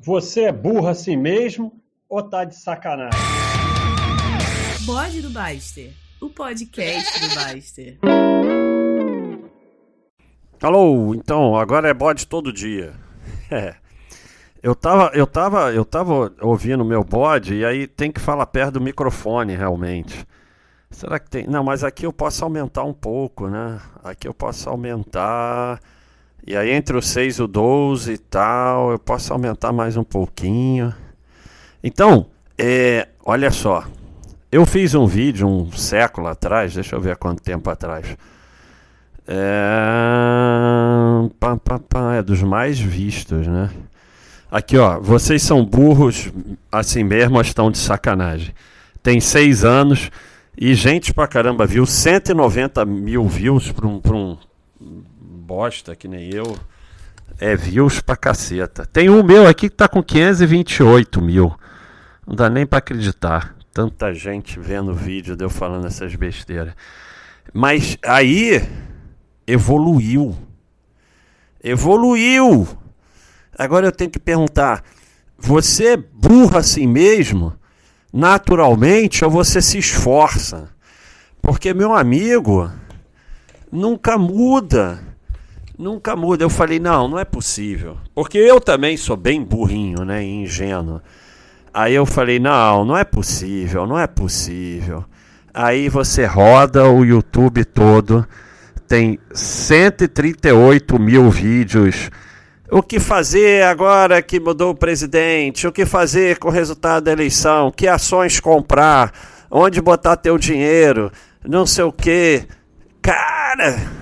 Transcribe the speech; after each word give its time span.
Você 0.00 0.42
é 0.42 0.52
burro 0.52 0.86
assim 0.86 1.16
mesmo 1.16 1.72
ou 2.08 2.22
tá 2.22 2.44
de 2.44 2.54
sacanagem? 2.54 3.18
Bode 4.86 5.20
do 5.20 5.28
Baster, 5.28 5.92
o 6.22 6.30
podcast 6.30 7.20
do 7.20 7.34
Baster. 7.34 7.98
Alô, 10.62 11.14
então, 11.16 11.56
agora 11.56 11.88
é 11.88 11.94
bode 11.94 12.26
todo 12.26 12.52
dia. 12.52 12.94
É. 13.50 13.74
Eu 14.62 14.74
tava, 14.74 15.10
eu 15.14 15.26
tava, 15.26 15.72
eu 15.72 15.86
tava 15.86 16.34
ouvindo 16.42 16.84
meu 16.84 17.02
bode 17.02 17.54
e 17.54 17.64
aí 17.64 17.86
tem 17.86 18.12
que 18.12 18.20
falar 18.20 18.44
perto 18.44 18.72
do 18.72 18.80
microfone 18.80 19.56
realmente. 19.56 20.26
Será 20.90 21.18
que 21.18 21.30
tem? 21.30 21.46
Não, 21.46 21.64
mas 21.64 21.82
aqui 21.82 22.04
eu 22.04 22.12
posso 22.12 22.44
aumentar 22.44 22.84
um 22.84 22.92
pouco, 22.92 23.48
né? 23.48 23.80
Aqui 24.04 24.28
eu 24.28 24.34
posso 24.34 24.68
aumentar. 24.68 25.80
E 26.46 26.56
aí 26.56 26.70
entre 26.70 26.96
o 26.96 27.02
6 27.02 27.36
e 27.36 27.42
o 27.42 27.46
12 27.46 28.12
e 28.12 28.18
tal, 28.18 28.92
eu 28.92 28.98
posso 28.98 29.32
aumentar 29.32 29.72
mais 29.72 29.96
um 29.96 30.04
pouquinho. 30.04 30.94
Então, 31.82 32.26
é, 32.56 33.08
olha 33.24 33.50
só. 33.50 33.84
Eu 34.50 34.64
fiz 34.64 34.94
um 34.94 35.06
vídeo 35.06 35.46
um 35.46 35.70
século 35.72 36.26
atrás, 36.26 36.74
deixa 36.74 36.96
eu 36.96 37.00
ver 37.00 37.16
quanto 37.16 37.42
tempo 37.42 37.68
atrás. 37.68 38.16
É, 39.26 39.38
pá, 41.38 41.56
pá, 41.58 41.78
pá, 41.78 42.14
é 42.14 42.22
dos 42.22 42.42
mais 42.42 42.80
vistos, 42.80 43.46
né? 43.46 43.68
Aqui, 44.50 44.78
ó. 44.78 44.98
Vocês 44.98 45.42
são 45.42 45.62
burros 45.62 46.32
assim 46.72 47.04
mesmo 47.04 47.38
estão 47.42 47.70
de 47.70 47.76
sacanagem? 47.76 48.54
Tem 49.02 49.20
seis 49.20 49.64
anos 49.64 50.10
e 50.56 50.74
gente 50.74 51.12
pra 51.12 51.28
caramba 51.28 51.66
viu. 51.66 51.84
190 51.84 52.86
mil 52.86 53.28
views 53.28 53.70
pra 53.70 53.86
um, 53.86 54.00
pra 54.00 54.16
um 54.16 54.38
bosta 55.48 55.96
que 55.96 56.06
nem 56.06 56.28
eu. 56.34 56.58
É 57.40 57.56
views 57.56 58.00
pra 58.00 58.14
caceta. 58.14 58.84
Tem 58.84 59.08
um 59.08 59.22
meu 59.22 59.46
aqui 59.46 59.70
que 59.70 59.76
tá 59.76 59.88
com 59.88 60.02
528 60.02 61.22
mil. 61.22 61.58
Não 62.26 62.34
dá 62.34 62.50
nem 62.50 62.66
pra 62.66 62.80
acreditar. 62.80 63.56
Tanta 63.72 64.12
gente 64.12 64.60
vendo 64.60 64.90
o 64.90 64.94
vídeo 64.94 65.34
de 65.34 65.42
eu 65.42 65.48
falando 65.48 65.86
essas 65.86 66.14
besteiras. 66.14 66.74
Mas 67.50 67.96
aí 68.04 68.62
evoluiu. 69.46 70.36
Evoluiu. 71.64 72.68
Agora 73.56 73.86
eu 73.86 73.92
tenho 73.92 74.10
que 74.10 74.18
perguntar: 74.18 74.84
você 75.38 75.92
é 75.92 75.96
burro 75.96 76.58
assim 76.58 76.86
mesmo? 76.86 77.54
Naturalmente 78.12 79.24
ou 79.24 79.30
você 79.30 79.62
se 79.62 79.78
esforça? 79.78 80.68
Porque, 81.40 81.72
meu 81.72 81.94
amigo, 81.94 82.70
nunca 83.72 84.18
muda. 84.18 85.07
Nunca 85.78 86.16
muda. 86.16 86.44
Eu 86.44 86.50
falei: 86.50 86.78
não, 86.78 87.06
não 87.08 87.18
é 87.18 87.24
possível. 87.24 87.96
Porque 88.14 88.36
eu 88.36 88.60
também 88.60 88.96
sou 88.96 89.16
bem 89.16 89.42
burrinho, 89.42 90.04
né? 90.04 90.22
Ingênuo. 90.24 91.00
Aí 91.72 91.94
eu 91.94 92.04
falei: 92.04 92.38
não, 92.38 92.84
não 92.84 92.96
é 92.96 93.04
possível, 93.04 93.86
não 93.86 93.98
é 93.98 94.06
possível. 94.06 95.04
Aí 95.54 95.88
você 95.88 96.26
roda 96.26 96.88
o 96.88 97.04
YouTube 97.04 97.64
todo, 97.64 98.26
tem 98.86 99.18
138 99.32 100.98
mil 100.98 101.30
vídeos 101.30 102.10
o 102.70 102.82
que 102.82 103.00
fazer 103.00 103.64
agora 103.64 104.20
que 104.20 104.38
mudou 104.38 104.72
o 104.72 104.74
presidente? 104.74 105.66
O 105.66 105.72
que 105.72 105.86
fazer 105.86 106.38
com 106.38 106.48
o 106.48 106.52
resultado 106.52 107.04
da 107.04 107.12
eleição? 107.12 107.72
Que 107.74 107.88
ações 107.88 108.40
comprar? 108.40 109.10
Onde 109.50 109.80
botar 109.80 110.16
teu 110.16 110.36
dinheiro? 110.36 111.10
Não 111.42 111.66
sei 111.66 111.84
o 111.84 111.92
quê. 111.92 112.46
Cara! 113.00 113.97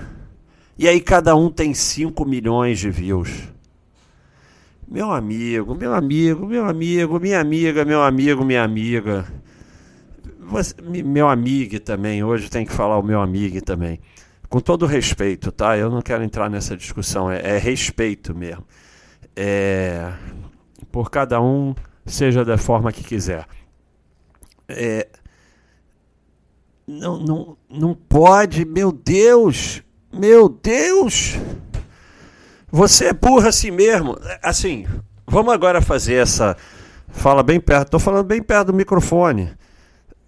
E 0.77 0.87
aí 0.87 1.01
cada 1.01 1.35
um 1.35 1.49
tem 1.49 1.73
5 1.73 2.25
milhões 2.25 2.79
de 2.79 2.89
views. 2.89 3.31
Meu 4.87 5.11
amigo, 5.11 5.75
meu 5.75 5.93
amigo, 5.93 6.45
meu 6.45 6.65
amigo, 6.65 7.19
minha 7.19 7.39
amiga, 7.39 7.83
meu 7.83 8.03
amigo, 8.03 8.45
minha 8.45 8.63
amiga. 8.63 9.25
Você, 10.39 10.75
meu 10.81 11.27
amigo 11.27 11.79
também, 11.79 12.23
hoje 12.23 12.49
tem 12.49 12.65
que 12.65 12.71
falar 12.71 12.97
o 12.97 13.03
meu 13.03 13.21
amigo 13.21 13.61
também 13.61 13.99
com 14.49 14.59
todo 14.59 14.85
respeito, 14.85 15.51
tá? 15.51 15.77
Eu 15.77 15.89
não 15.89 16.01
quero 16.01 16.23
entrar 16.23 16.49
nessa 16.49 16.75
discussão, 16.75 17.29
é, 17.29 17.55
é 17.55 17.57
respeito 17.57 18.35
mesmo. 18.35 18.65
É, 19.35 20.13
por 20.91 21.11
cada 21.11 21.41
um, 21.41 21.75
seja 22.05 22.43
da 22.45 22.57
forma 22.57 22.91
que 22.91 23.03
quiser. 23.03 23.45
É, 24.67 25.07
não, 26.87 27.19
não, 27.19 27.57
não 27.69 27.93
pode, 27.93 28.65
meu 28.65 28.91
Deus, 28.91 29.83
meu 30.17 30.49
Deus. 30.49 31.35
Você 32.71 33.05
é 33.05 33.13
burro 33.13 33.47
assim 33.47 33.71
mesmo. 33.71 34.17
Assim, 34.41 34.85
vamos 35.25 35.53
agora 35.53 35.81
fazer 35.81 36.15
essa. 36.15 36.55
Fala 37.09 37.41
bem 37.41 37.59
perto, 37.59 37.87
estou 37.87 37.99
falando 37.99 38.25
bem 38.25 38.41
perto 38.41 38.67
do 38.67 38.73
microfone. 38.73 39.53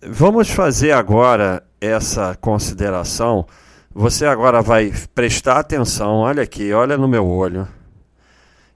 Vamos 0.01 0.49
fazer 0.49 0.91
agora 0.91 1.63
essa 1.81 2.35
consideração 2.39 3.45
você 3.93 4.25
agora 4.25 4.61
vai 4.61 4.93
prestar 5.15 5.59
atenção, 5.59 6.17
olha 6.17 6.43
aqui, 6.43 6.71
olha 6.71 6.95
no 6.95 7.07
meu 7.07 7.27
olho, 7.27 7.67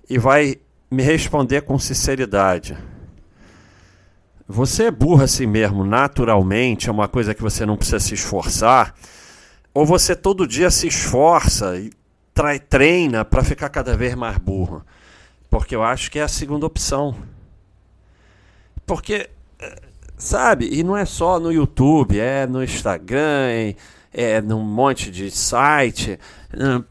e 0.10 0.18
vai 0.18 0.58
me 0.90 1.04
responder 1.04 1.62
com 1.62 1.78
sinceridade. 1.78 2.78
Você 4.48 4.86
é 4.86 4.92
burro 4.92 5.24
assim 5.24 5.46
mesmo, 5.46 5.86
naturalmente, 5.86 6.90
é 6.90 6.92
uma 6.92 7.08
coisa 7.08 7.34
que 7.34 7.42
você 7.42 7.66
não 7.66 7.78
precisa 7.78 8.00
se 8.00 8.16
esforçar, 8.16 8.94
ou 9.74 9.86
você 9.86 10.16
todo 10.16 10.48
dia 10.48 10.70
se 10.70 10.88
esforça 10.88 11.78
e 11.78 11.92
treina 12.70 13.26
para 13.26 13.44
ficar 13.44 13.70
cada 13.70 13.96
vez 13.98 14.16
mais 14.16 14.38
burro? 14.38 14.84
Porque 15.50 15.76
eu 15.76 15.84
acho 15.84 16.12
que 16.12 16.20
é 16.20 16.24
a 16.24 16.28
segunda 16.28 16.66
opção. 16.66 17.16
Porque, 18.86 19.30
eh, 19.60 19.82
sabe, 20.18 20.68
e 20.72 20.84
não 20.84 20.98
é 20.98 21.06
só 21.06 21.40
no 21.40 21.52
YouTube, 21.52 22.20
é 22.20 22.46
no 22.46 22.64
Instagram, 22.64 23.74
é, 24.14 24.42
num 24.42 24.62
monte 24.62 25.10
de 25.10 25.32
site. 25.32 26.20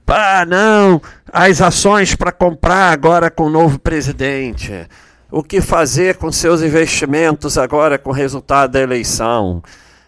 Pá, 0.04 0.44
não, 0.46 1.00
as 1.32 1.60
ações 1.60 2.16
para 2.16 2.32
comprar 2.32 2.92
agora 2.92 3.30
com 3.30 3.44
o 3.44 3.50
novo 3.50 3.78
presidente. 3.78 4.88
O 5.30 5.42
que 5.42 5.60
fazer 5.60 6.16
com 6.16 6.30
seus 6.30 6.60
investimentos 6.60 7.56
agora 7.56 7.96
com 7.96 8.10
o 8.10 8.12
resultado 8.12 8.72
da 8.72 8.80
eleição? 8.80 9.62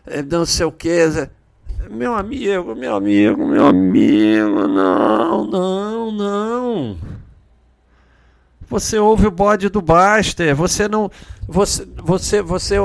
É, 0.06 0.22
não 0.22 0.44
sei 0.44 0.66
o 0.66 0.72
que. 0.72 0.90
Meu 1.90 2.14
amigo, 2.14 2.74
meu 2.74 2.96
amigo, 2.96 3.46
meu 3.46 3.66
amigo, 3.66 4.68
não, 4.68 5.44
não, 5.44 6.10
não. 6.12 6.98
Você 8.68 8.98
ouve 8.98 9.26
o 9.26 9.30
bode 9.30 9.68
do 9.68 9.82
Baster, 9.82 10.54
você 10.54 10.88
não. 10.88 11.10
Você, 11.46 11.86
você, 11.96 12.42
você, 12.42 12.76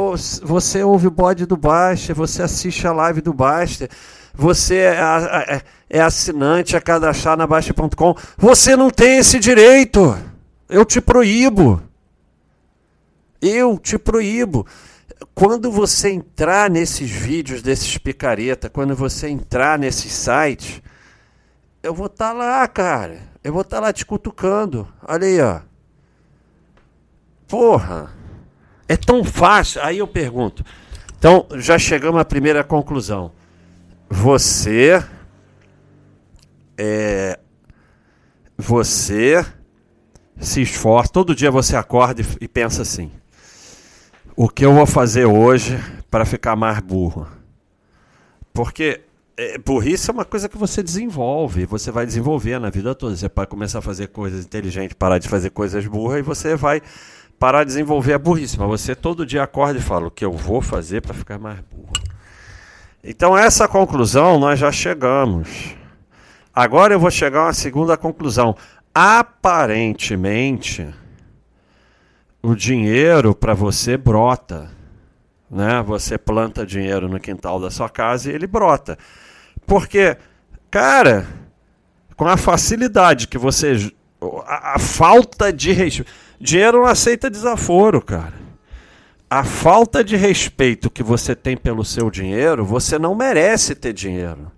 você 0.44 0.84
ouve 0.84 1.08
o 1.08 1.12
bode 1.12 1.46
do 1.46 1.56
Baster, 1.56 2.16
você 2.16 2.44
assiste 2.44 2.86
a 2.86 2.92
live 2.92 3.22
do 3.22 3.34
Baster 3.34 3.90
você 4.40 4.76
é, 4.76 4.96
é, 4.96 5.62
é 5.90 6.02
assinante, 6.02 6.74
é 6.74 6.80
cadastrar 6.80 7.36
na 7.36 7.46
Baixa.com. 7.46 8.16
Você 8.38 8.74
não 8.74 8.90
tem 8.90 9.18
esse 9.18 9.38
direito. 9.38 10.18
Eu 10.70 10.86
te 10.86 11.02
proíbo. 11.02 11.82
Eu 13.42 13.78
te 13.78 13.98
proíbo. 13.98 14.66
Quando 15.36 15.72
você 15.72 16.10
entrar 16.10 16.70
nesses 16.70 17.10
vídeos 17.10 17.62
desses 17.62 17.98
picareta, 17.98 18.70
quando 18.70 18.96
você 18.96 19.28
entrar 19.28 19.78
nesses 19.78 20.12
sites, 20.12 20.82
eu 21.84 21.94
vou 21.94 22.08
estar 22.08 22.30
tá 22.30 22.34
lá, 22.34 22.68
cara. 22.68 23.22
Eu 23.44 23.54
vou 23.54 23.62
estar 23.62 23.78
tá 23.78 23.84
lá 23.84 23.94
te 23.94 24.06
cutucando. 24.06 24.88
Olha 25.08 25.28
aí, 25.28 25.42
ó. 25.42 25.62
Porra. 27.48 28.14
É 28.88 28.96
tão 28.96 29.24
fácil. 29.24 29.82
Aí 29.84 29.98
eu 29.98 30.08
pergunto. 30.08 30.64
Então, 31.18 31.48
já 31.56 31.78
chegamos 31.78 32.20
à 32.20 32.26
primeira 32.26 32.64
conclusão 32.64 33.32
você 34.10 35.06
é, 36.78 37.40
você 38.58 39.46
se 40.40 40.62
esforça, 40.62 41.12
todo 41.12 41.36
dia 41.36 41.52
você 41.52 41.76
acorda 41.76 42.22
e, 42.22 42.26
e 42.42 42.48
pensa 42.48 42.82
assim: 42.82 43.12
o 44.42 44.48
que 44.48 44.66
eu 44.66 44.74
vou 44.74 44.86
fazer 44.86 45.26
hoje 45.26 45.78
para 46.10 46.24
ficar 46.24 46.56
mais 46.56 46.80
burro? 46.80 47.28
Porque 48.54 49.02
é, 49.36 49.58
burrice 49.58 50.10
é 50.10 50.14
uma 50.14 50.24
coisa 50.24 50.48
que 50.48 50.58
você 50.58 50.82
desenvolve, 50.82 51.66
você 51.66 51.92
vai 51.92 52.06
desenvolver 52.06 52.58
na 52.58 52.70
vida 52.70 52.96
toda. 52.96 53.18
Você 53.18 53.28
pode 53.28 53.50
começar 53.50 53.80
a 53.80 53.82
fazer 53.82 54.08
coisas 54.08 54.46
inteligentes, 54.46 54.96
parar 54.98 55.18
de 55.18 55.28
fazer 55.28 55.50
coisas 55.50 55.86
burras 55.86 56.20
e 56.20 56.22
você 56.22 56.56
vai 56.56 56.82
parar 57.38 57.66
de 57.66 57.72
desenvolver 57.72 58.14
a 58.14 58.18
burrice. 58.18 58.58
Mas 58.58 58.70
você 58.70 58.96
todo 58.96 59.26
dia 59.26 59.44
acorda 59.44 59.78
e 59.78 59.82
fala: 59.82 60.08
o 60.08 60.12
que 60.12 60.24
eu 60.24 60.32
vou 60.32 60.62
fazer 60.62 61.02
para 61.02 61.14
ficar 61.14 61.38
mais 61.38 61.60
burro? 61.60 61.92
Então, 63.04 63.38
essa 63.38 63.68
conclusão 63.68 64.40
nós 64.40 64.58
já 64.58 64.72
chegamos. 64.72 65.76
Agora 66.56 66.94
eu 66.94 67.00
vou 67.00 67.12
chegar 67.12 67.42
a 67.42 67.48
uma 67.48 67.54
segunda 67.54 67.98
conclusão. 67.98 68.56
Aparentemente, 68.96 70.88
o 72.42 72.56
dinheiro 72.56 73.36
para 73.36 73.54
você 73.54 73.98
brota. 73.98 74.70
Né? 75.50 75.82
Você 75.84 76.18
planta 76.18 76.66
dinheiro 76.66 77.10
no 77.10 77.20
quintal 77.20 77.60
da 77.60 77.72
sua 77.72 77.90
casa 77.90 78.30
e 78.30 78.36
ele 78.36 78.48
brota. 78.48 78.98
Porque, 79.66 80.18
cara, 80.70 81.28
com 82.16 82.28
a 82.28 82.38
facilidade 82.38 83.28
que 83.28 83.38
você. 83.38 83.92
A, 84.46 84.76
a 84.76 84.80
falta 84.80 85.52
de 85.52 85.72
respeito. 85.72 86.12
Dinheiro 86.40 86.80
não 86.80 86.86
aceita 86.86 87.30
desaforo, 87.30 88.02
cara. 88.02 88.34
A 89.30 89.44
falta 89.44 90.04
de 90.04 90.16
respeito 90.16 90.90
que 90.90 91.04
você 91.04 91.36
tem 91.36 91.56
pelo 91.56 91.86
seu 91.86 92.10
dinheiro, 92.10 92.66
você 92.66 92.98
não 92.98 93.14
merece 93.14 93.76
ter 93.76 93.94
dinheiro. 93.94 94.52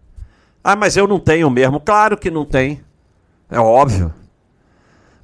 Ah, 0.63 0.75
mas 0.75 0.95
eu 0.95 1.07
não 1.07 1.19
tenho 1.19 1.49
mesmo. 1.49 1.79
Claro 1.79 2.17
que 2.17 2.29
não 2.29 2.45
tem. 2.45 2.81
É 3.49 3.59
óbvio. 3.59 4.13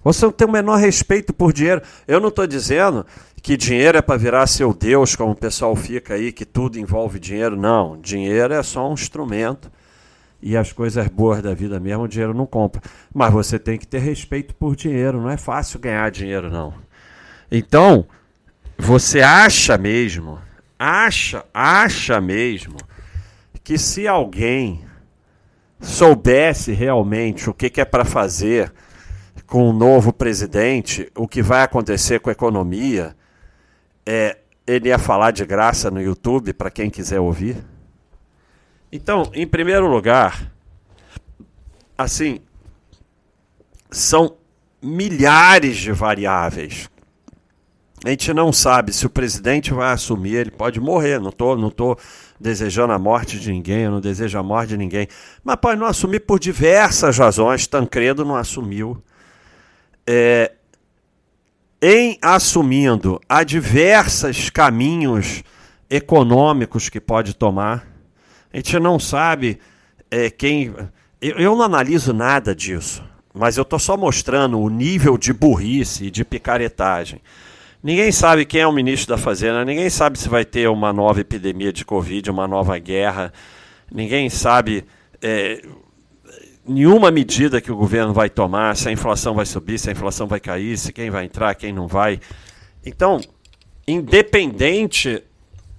Você 0.08 0.24
não 0.24 0.32
tem 0.32 0.48
o 0.48 0.52
menor 0.52 0.78
respeito 0.78 1.34
por 1.34 1.52
dinheiro. 1.52 1.82
Eu 2.08 2.22
não 2.22 2.30
estou 2.30 2.48
dizendo 2.48 3.06
que 3.42 3.58
dinheiro 3.58 3.98
é 3.98 4.02
para 4.02 4.16
virar 4.16 4.48
seu 4.48 4.74
Deus, 4.74 5.18
como 5.18 5.34
o 5.34 5.36
pessoal 5.36 5.76
fica 5.76 6.14
aí, 6.14 6.32
que 6.32 6.46
tudo 6.46 6.80
envolve 6.80 7.20
dinheiro. 7.20 7.58
Não. 7.58 8.00
Dinheiro 8.00 8.54
é 8.54 8.64
só 8.64 8.90
um 8.90 8.94
instrumento. 8.94 9.70
E 10.42 10.56
as 10.56 10.72
coisas 10.72 11.06
boas 11.10 11.44
da 11.44 11.54
vida 11.54 11.78
mesmo, 11.78 12.04
o 12.04 12.08
dinheiro 12.08 12.34
não 12.34 12.46
compra. 12.46 12.82
Mas 13.14 13.34
você 13.34 13.60
tem 13.60 13.78
que 13.78 13.86
ter 13.86 14.00
respeito 14.00 14.56
por 14.56 14.78
dinheiro. 14.78 15.22
Não 15.22 15.30
é 15.30 15.36
fácil 15.36 15.78
ganhar 15.78 16.10
dinheiro, 16.10 16.50
não. 16.50 16.74
Então, 17.52 18.06
você 18.78 19.20
acha 19.20 19.78
mesmo, 19.78 20.40
acha, 20.80 21.44
acha 21.54 22.22
mesmo, 22.22 22.78
que 23.62 23.78
se 23.78 24.08
alguém 24.08 24.86
soubesse 25.82 26.72
realmente 26.72 27.50
o 27.50 27.54
que, 27.54 27.70
que 27.70 27.82
é 27.82 27.86
para 27.86 28.06
fazer 28.06 28.72
com 29.48 29.70
o 29.70 29.74
novo 29.74 30.12
presidente, 30.12 31.10
o 31.16 31.28
que 31.28 31.42
vai 31.42 31.64
acontecer 31.64 32.20
com 32.20 32.30
a 32.30 32.34
economia, 32.34 33.16
é, 34.06 34.38
ele 34.68 34.90
ia 34.90 35.00
falar 35.00 35.32
de 35.32 35.46
graça 35.46 35.90
no 35.90 36.02
YouTube 36.02 36.54
para 36.54 36.70
quem 36.70 36.90
quiser 36.90 37.22
ouvir? 37.22 37.64
Então, 38.92 39.32
em 39.34 39.48
primeiro 39.48 39.88
lugar, 39.88 40.52
assim, 41.98 42.40
são 43.90 44.36
milhares 44.82 45.78
de 45.78 45.94
variáveis. 45.94 46.90
A 48.06 48.10
gente 48.10 48.34
não 48.34 48.54
sabe 48.54 48.94
se 48.94 49.06
o 49.06 49.10
presidente 49.10 49.74
vai 49.74 49.92
assumir, 49.92 50.36
ele 50.36 50.52
pode 50.52 50.80
morrer. 50.80 51.20
Não 51.20 51.30
estou 51.30 51.58
não 51.58 51.72
tô 51.72 51.98
desejando 52.40 52.94
a 52.94 53.00
morte 53.00 53.40
de 53.40 53.52
ninguém, 53.52 53.84
eu 53.84 53.92
não 53.92 54.00
desejo 54.00 54.38
a 54.38 54.44
morte 54.44 54.70
de 54.70 54.78
ninguém. 54.78 55.08
Mas 55.44 55.56
pode 55.56 55.80
não 55.80 55.88
assumir 55.88 56.20
por 56.20 56.40
diversas 56.40 57.18
razões. 57.18 57.66
Tancredo 57.66 58.24
não 58.24 58.36
assumiu. 58.36 59.02
É, 60.08 60.54
em 61.82 62.18
assumindo, 62.22 63.20
há 63.28 63.44
diversos 63.44 64.50
caminhos 64.50 65.44
econômicos 65.90 66.90
que 66.90 67.00
pode 67.00 67.36
tomar. 67.36 67.88
A 68.52 68.58
gente 68.58 68.80
não 68.80 68.98
sabe 68.98 69.60
é, 70.10 70.30
quem. 70.30 70.74
Eu, 71.22 71.38
eu 71.38 71.56
não 71.56 71.64
analiso 71.64 72.14
nada 72.14 72.56
disso, 72.56 73.04
mas 73.34 73.58
eu 73.58 73.64
estou 73.64 73.80
só 73.80 73.98
mostrando 73.98 74.60
o 74.60 74.70
nível 74.70 75.18
de 75.18 75.34
burrice 75.34 76.06
e 76.06 76.12
de 76.12 76.24
picaretagem. 76.24 77.22
Ninguém 77.84 78.12
sabe 78.12 78.46
quem 78.46 78.62
é 78.62 78.68
o 78.68 78.72
ministro 78.72 79.16
da 79.16 79.22
Fazenda, 79.22 79.64
ninguém 79.64 79.90
sabe 79.90 80.18
se 80.18 80.28
vai 80.28 80.44
ter 80.44 80.68
uma 80.68 80.92
nova 80.92 81.22
epidemia 81.22 81.72
de 81.72 81.86
Covid, 81.86 82.32
uma 82.32 82.48
nova 82.48 82.78
guerra, 82.80 83.32
ninguém 83.92 84.30
sabe 84.30 84.84
é, 85.22 85.62
nenhuma 86.68 87.10
medida 87.10 87.62
que 87.62 87.72
o 87.72 87.76
governo 87.76 88.14
vai 88.14 88.30
tomar, 88.30 88.76
se 88.76 88.90
a 88.90 88.92
inflação 88.92 89.34
vai 89.34 89.46
subir, 89.46 89.80
se 89.80 89.90
a 89.90 89.94
inflação 89.94 90.28
vai 90.28 90.40
cair, 90.40 90.78
se 90.78 90.92
quem 90.92 91.10
vai 91.10 91.26
entrar, 91.26 91.56
quem 91.56 91.72
não 91.72 91.88
vai. 91.88 92.20
Então, 92.86 93.20
independente 93.88 95.24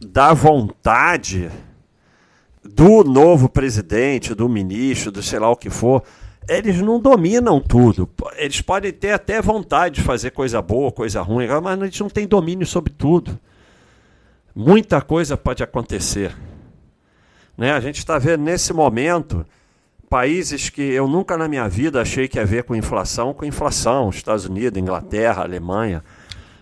da 0.00 0.32
vontade 0.32 1.50
do 2.64 3.04
novo 3.04 3.48
presidente, 3.48 4.34
do 4.34 4.48
ministro, 4.48 5.10
do 5.10 5.22
sei 5.22 5.38
lá 5.38 5.50
o 5.50 5.56
que 5.56 5.70
for, 5.70 6.02
eles 6.48 6.80
não 6.80 6.98
dominam 6.98 7.60
tudo. 7.60 8.08
Eles 8.36 8.60
podem 8.60 8.92
ter 8.92 9.12
até 9.12 9.40
vontade 9.42 9.96
de 9.96 10.02
fazer 10.02 10.30
coisa 10.30 10.62
boa, 10.62 10.90
coisa 10.90 11.20
ruim, 11.20 11.46
mas 11.62 11.80
eles 11.80 12.00
não 12.00 12.08
têm 12.08 12.26
domínio 12.26 12.66
sobre 12.66 12.92
tudo. 12.92 13.38
Muita 14.54 15.00
coisa 15.02 15.36
pode 15.36 15.62
acontecer. 15.62 16.34
Né? 17.56 17.72
A 17.72 17.80
gente 17.80 17.98
está 17.98 18.18
vendo 18.18 18.44
nesse 18.44 18.72
momento 18.72 19.44
países 20.08 20.70
que 20.70 20.82
eu 20.82 21.06
nunca 21.06 21.36
na 21.36 21.48
minha 21.48 21.68
vida 21.68 22.00
achei 22.00 22.26
que 22.26 22.38
ia 22.38 22.44
ver 22.44 22.64
com 22.64 22.74
inflação, 22.74 23.34
com 23.34 23.44
inflação. 23.44 24.10
Estados 24.10 24.46
Unidos, 24.46 24.80
Inglaterra, 24.80 25.42
Alemanha. 25.42 26.02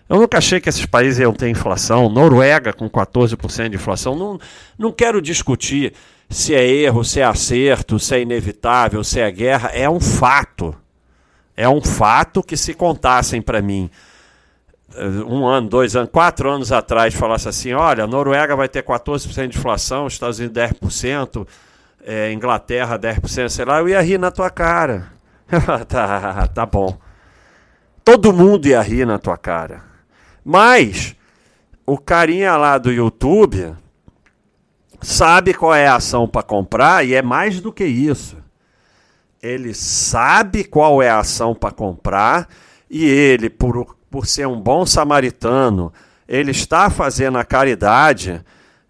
Eu 0.09 0.17
nunca 0.17 0.37
achei 0.37 0.59
que 0.59 0.69
esses 0.69 0.85
países 0.85 1.19
iam 1.19 1.33
ter 1.33 1.49
inflação. 1.49 2.09
Noruega 2.09 2.73
com 2.73 2.89
14% 2.89 3.69
de 3.69 3.75
inflação. 3.75 4.15
Não, 4.15 4.39
não 4.77 4.91
quero 4.91 5.21
discutir 5.21 5.93
se 6.29 6.53
é 6.53 6.65
erro, 6.65 7.03
se 7.03 7.19
é 7.19 7.23
acerto, 7.23 7.99
se 7.99 8.15
é 8.15 8.21
inevitável, 8.21 9.03
se 9.03 9.19
é 9.19 9.31
guerra, 9.31 9.69
é 9.73 9.89
um 9.89 9.99
fato. 9.99 10.75
É 11.55 11.67
um 11.67 11.81
fato 11.81 12.43
que 12.43 12.55
se 12.55 12.73
contassem 12.73 13.41
para 13.41 13.61
mim 13.61 13.89
eh, 14.95 15.07
um 15.25 15.45
ano, 15.45 15.67
dois 15.67 15.95
anos, 15.95 16.09
quatro 16.11 16.49
anos 16.49 16.71
atrás, 16.71 17.13
falasse 17.13 17.49
assim: 17.49 17.73
olha, 17.73 18.05
Noruega 18.05 18.55
vai 18.55 18.69
ter 18.69 18.83
14% 18.83 19.47
de 19.47 19.57
inflação, 19.57 20.07
Estados 20.07 20.39
Unidos 20.39 20.55
10%, 20.55 21.47
é, 22.09 22.31
Inglaterra 22.31 22.97
10%, 22.97 23.49
sei 23.49 23.65
lá, 23.65 23.79
eu 23.79 23.89
ia 23.89 24.01
rir 24.01 24.17
na 24.17 24.31
tua 24.31 24.49
cara. 24.49 25.11
tá, 25.89 26.47
tá 26.47 26.65
bom. 26.65 26.97
Todo 28.01 28.31
mundo 28.31 28.65
ia 28.65 28.81
rir 28.81 29.05
na 29.05 29.19
tua 29.19 29.37
cara. 29.37 29.83
Mas 30.43 31.17
o 31.85 31.97
carinha 31.97 32.55
lá 32.55 32.77
do 32.77 32.93
YouTube 32.93 33.75
sabe 35.01 35.53
qual 35.53 35.75
é 35.75 35.85
a 35.85 35.97
ação 35.97 36.25
para 36.25 36.43
comprar 36.43 37.05
e 37.05 37.13
é 37.13 37.21
mais 37.21 37.59
do 37.59 37.73
que 37.73 37.83
isso. 37.83 38.37
Ele 39.43 39.73
sabe 39.73 40.63
qual 40.63 41.03
é 41.03 41.09
a 41.09 41.19
ação 41.19 41.53
para 41.53 41.71
comprar 41.71 42.47
e 42.89 43.03
ele, 43.03 43.49
por, 43.49 43.97
por 44.09 44.25
ser 44.25 44.47
um 44.47 44.61
bom 44.61 44.85
samaritano, 44.85 45.91
ele 46.25 46.51
está 46.51 46.89
fazendo 46.89 47.37
a 47.37 47.43
caridade 47.43 48.41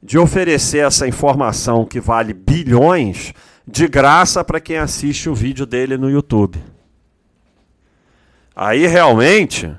de 0.08 0.18
oferecer 0.18 0.86
essa 0.86 1.06
informação 1.06 1.84
que 1.84 2.00
vale 2.00 2.34
bilhões 2.34 3.34
de 3.68 3.90
graça 3.90 4.42
para 4.42 4.62
quem 4.62 4.78
assiste 4.78 5.30
o 5.30 5.36
vídeo 5.36 5.66
dele 5.66 5.98
no 5.98 6.10
YouTube. 6.10 6.64
Aí 8.56 8.88
realmente, 8.88 9.70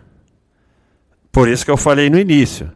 por 1.33 1.49
isso 1.49 1.65
que 1.65 1.71
eu 1.71 1.79
falei 1.79 2.11
no 2.11 2.19
início, 2.19 2.71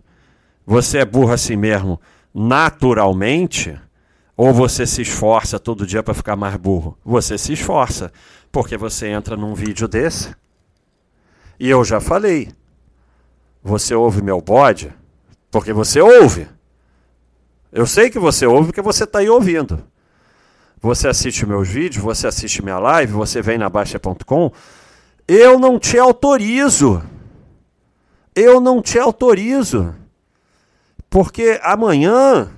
você 0.64 1.00
é 1.00 1.04
burro 1.04 1.30
assim 1.30 1.54
mesmo 1.54 2.00
naturalmente, 2.34 3.78
ou 4.34 4.54
você 4.54 4.86
se 4.86 5.02
esforça 5.02 5.58
todo 5.58 5.86
dia 5.86 6.02
para 6.02 6.14
ficar 6.14 6.36
mais 6.36 6.56
burro? 6.56 6.96
Você 7.04 7.36
se 7.36 7.52
esforça, 7.52 8.10
porque 8.50 8.78
você 8.78 9.08
entra 9.08 9.36
num 9.36 9.52
vídeo 9.52 9.86
desse. 9.86 10.34
E 11.60 11.68
eu 11.68 11.84
já 11.84 12.00
falei. 12.00 12.48
Você 13.62 13.94
ouve 13.94 14.22
meu 14.22 14.40
bode? 14.40 14.90
Porque 15.50 15.74
você 15.74 16.00
ouve. 16.00 16.48
Eu 17.72 17.86
sei 17.86 18.10
que 18.10 18.18
você 18.18 18.44
ouve 18.44 18.66
porque 18.66 18.82
você 18.82 19.04
está 19.04 19.20
aí 19.20 19.30
ouvindo. 19.30 19.82
Você 20.80 21.08
assiste 21.08 21.46
meus 21.46 21.68
vídeos, 21.68 22.04
você 22.04 22.26
assiste 22.26 22.62
minha 22.62 22.78
live, 22.78 23.12
você 23.12 23.40
vem 23.40 23.56
na 23.56 23.70
Baixa.com. 23.70 24.52
Eu 25.26 25.58
não 25.58 25.78
te 25.78 25.98
autorizo. 25.98 27.02
Eu 28.34 28.60
não 28.60 28.82
te 28.82 28.98
autorizo. 28.98 29.94
Porque 31.08 31.58
amanhã 31.62 32.50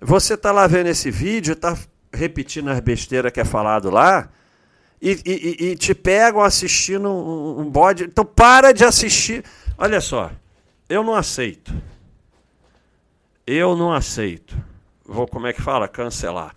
você 0.00 0.34
está 0.34 0.52
lá 0.52 0.66
vendo 0.66 0.88
esse 0.88 1.10
vídeo, 1.10 1.52
está 1.52 1.76
repetindo 2.12 2.68
as 2.68 2.80
besteiras 2.80 3.32
que 3.32 3.40
é 3.40 3.44
falado 3.44 3.88
lá, 3.88 4.28
e, 5.00 5.20
e, 5.24 5.64
e 5.70 5.76
te 5.76 5.94
pegam 5.94 6.42
assistindo 6.42 7.08
um, 7.08 7.60
um 7.60 7.70
bode. 7.70 8.04
Então 8.04 8.24
para 8.24 8.72
de 8.72 8.84
assistir. 8.84 9.44
Olha 9.78 10.00
só, 10.00 10.30
eu 10.88 11.02
não 11.02 11.14
aceito. 11.14 11.72
Eu 13.52 13.76
não 13.76 13.92
aceito. 13.92 14.56
Vou, 15.04 15.26
como 15.26 15.48
é 15.48 15.52
que 15.52 15.60
fala? 15.60 15.88
Cancelar. 15.88 16.54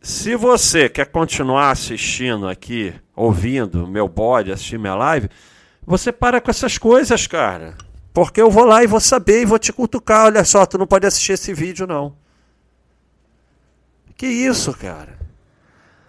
Se 0.00 0.34
você 0.34 0.88
quer 0.88 1.04
continuar 1.04 1.70
assistindo 1.70 2.48
aqui, 2.48 2.94
ouvindo 3.14 3.86
meu 3.86 4.08
bode, 4.08 4.50
assistir 4.50 4.78
minha 4.78 4.94
live, 4.94 5.28
você 5.86 6.10
para 6.10 6.40
com 6.40 6.50
essas 6.50 6.78
coisas, 6.78 7.26
cara. 7.26 7.76
Porque 8.10 8.40
eu 8.40 8.50
vou 8.50 8.64
lá 8.64 8.82
e 8.82 8.86
vou 8.86 9.00
saber 9.00 9.42
e 9.42 9.44
vou 9.44 9.58
te 9.58 9.70
cutucar. 9.70 10.24
Olha 10.24 10.46
só, 10.46 10.64
tu 10.64 10.78
não 10.78 10.86
pode 10.86 11.06
assistir 11.06 11.32
esse 11.32 11.52
vídeo, 11.52 11.86
não. 11.86 12.16
Que 14.16 14.26
isso, 14.26 14.72
cara? 14.72 15.18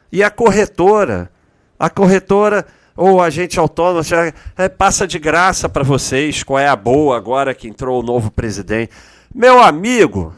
E 0.10 0.24
a 0.24 0.32
corretora? 0.32 1.30
A 1.78 1.90
corretora 1.90 2.66
ou 2.96 3.22
agente 3.22 3.60
autônomo 3.60 4.02
já 4.02 4.32
é, 4.58 4.70
passa 4.70 5.06
de 5.06 5.20
graça 5.20 5.68
para 5.68 5.84
vocês 5.84 6.42
qual 6.42 6.58
é 6.58 6.70
a 6.70 6.76
boa 6.76 7.18
agora 7.18 7.54
que 7.54 7.68
entrou 7.68 8.00
o 8.00 8.06
novo 8.06 8.32
presidente. 8.32 8.94
Meu 9.36 9.60
amigo, 9.60 10.32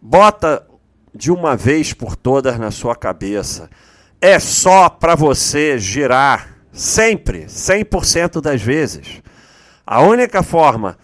bota 0.00 0.66
de 1.14 1.30
uma 1.30 1.54
vez 1.54 1.92
por 1.92 2.16
todas 2.16 2.58
na 2.58 2.70
sua 2.70 2.96
cabeça. 2.96 3.68
É 4.18 4.38
só 4.38 4.88
para 4.88 5.14
você 5.14 5.78
girar 5.78 6.56
sempre, 6.72 7.44
100% 7.44 8.40
das 8.40 8.62
vezes. 8.62 9.20
A 9.86 10.00
única 10.00 10.42
forma 10.42 10.96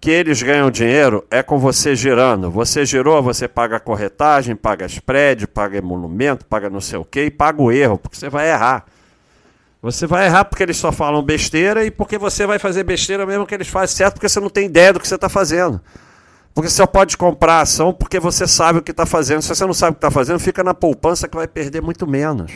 que 0.00 0.10
eles 0.10 0.42
ganham 0.42 0.72
dinheiro 0.72 1.24
é 1.30 1.40
com 1.40 1.56
você 1.56 1.94
girando. 1.94 2.50
Você 2.50 2.84
girou, 2.84 3.22
você 3.22 3.46
paga 3.46 3.78
corretagem, 3.78 4.56
paga 4.56 4.86
spread, 4.86 5.46
paga 5.46 5.78
emolumento, 5.78 6.44
paga 6.46 6.68
não 6.68 6.80
sei 6.80 6.98
o 6.98 7.04
que 7.04 7.26
e 7.26 7.30
paga 7.30 7.62
o 7.62 7.70
erro, 7.70 7.96
porque 7.96 8.16
você 8.16 8.28
vai 8.28 8.50
errar. 8.50 8.86
Você 9.92 10.06
vai 10.06 10.26
errar 10.26 10.44
porque 10.44 10.64
eles 10.64 10.76
só 10.76 10.90
falam 10.90 11.22
besteira 11.22 11.84
e 11.84 11.92
porque 11.92 12.18
você 12.18 12.44
vai 12.44 12.58
fazer 12.58 12.82
besteira 12.82 13.24
mesmo 13.24 13.46
que 13.46 13.54
eles 13.54 13.68
fazem 13.68 13.96
certo, 13.96 14.14
porque 14.14 14.28
você 14.28 14.40
não 14.40 14.50
tem 14.50 14.66
ideia 14.66 14.92
do 14.92 14.98
que 14.98 15.06
você 15.06 15.14
está 15.14 15.28
fazendo. 15.28 15.80
Porque 16.52 16.68
você 16.68 16.76
só 16.76 16.86
pode 16.86 17.16
comprar 17.16 17.60
ação 17.60 17.92
porque 17.92 18.18
você 18.18 18.48
sabe 18.48 18.80
o 18.80 18.82
que 18.82 18.90
está 18.90 19.06
fazendo. 19.06 19.42
Se 19.42 19.48
você 19.48 19.64
não 19.64 19.72
sabe 19.72 19.92
o 19.92 19.94
que 19.94 19.98
está 19.98 20.10
fazendo, 20.10 20.40
fica 20.40 20.64
na 20.64 20.74
poupança 20.74 21.28
que 21.28 21.36
vai 21.36 21.46
perder 21.46 21.80
muito 21.80 22.04
menos. 22.04 22.50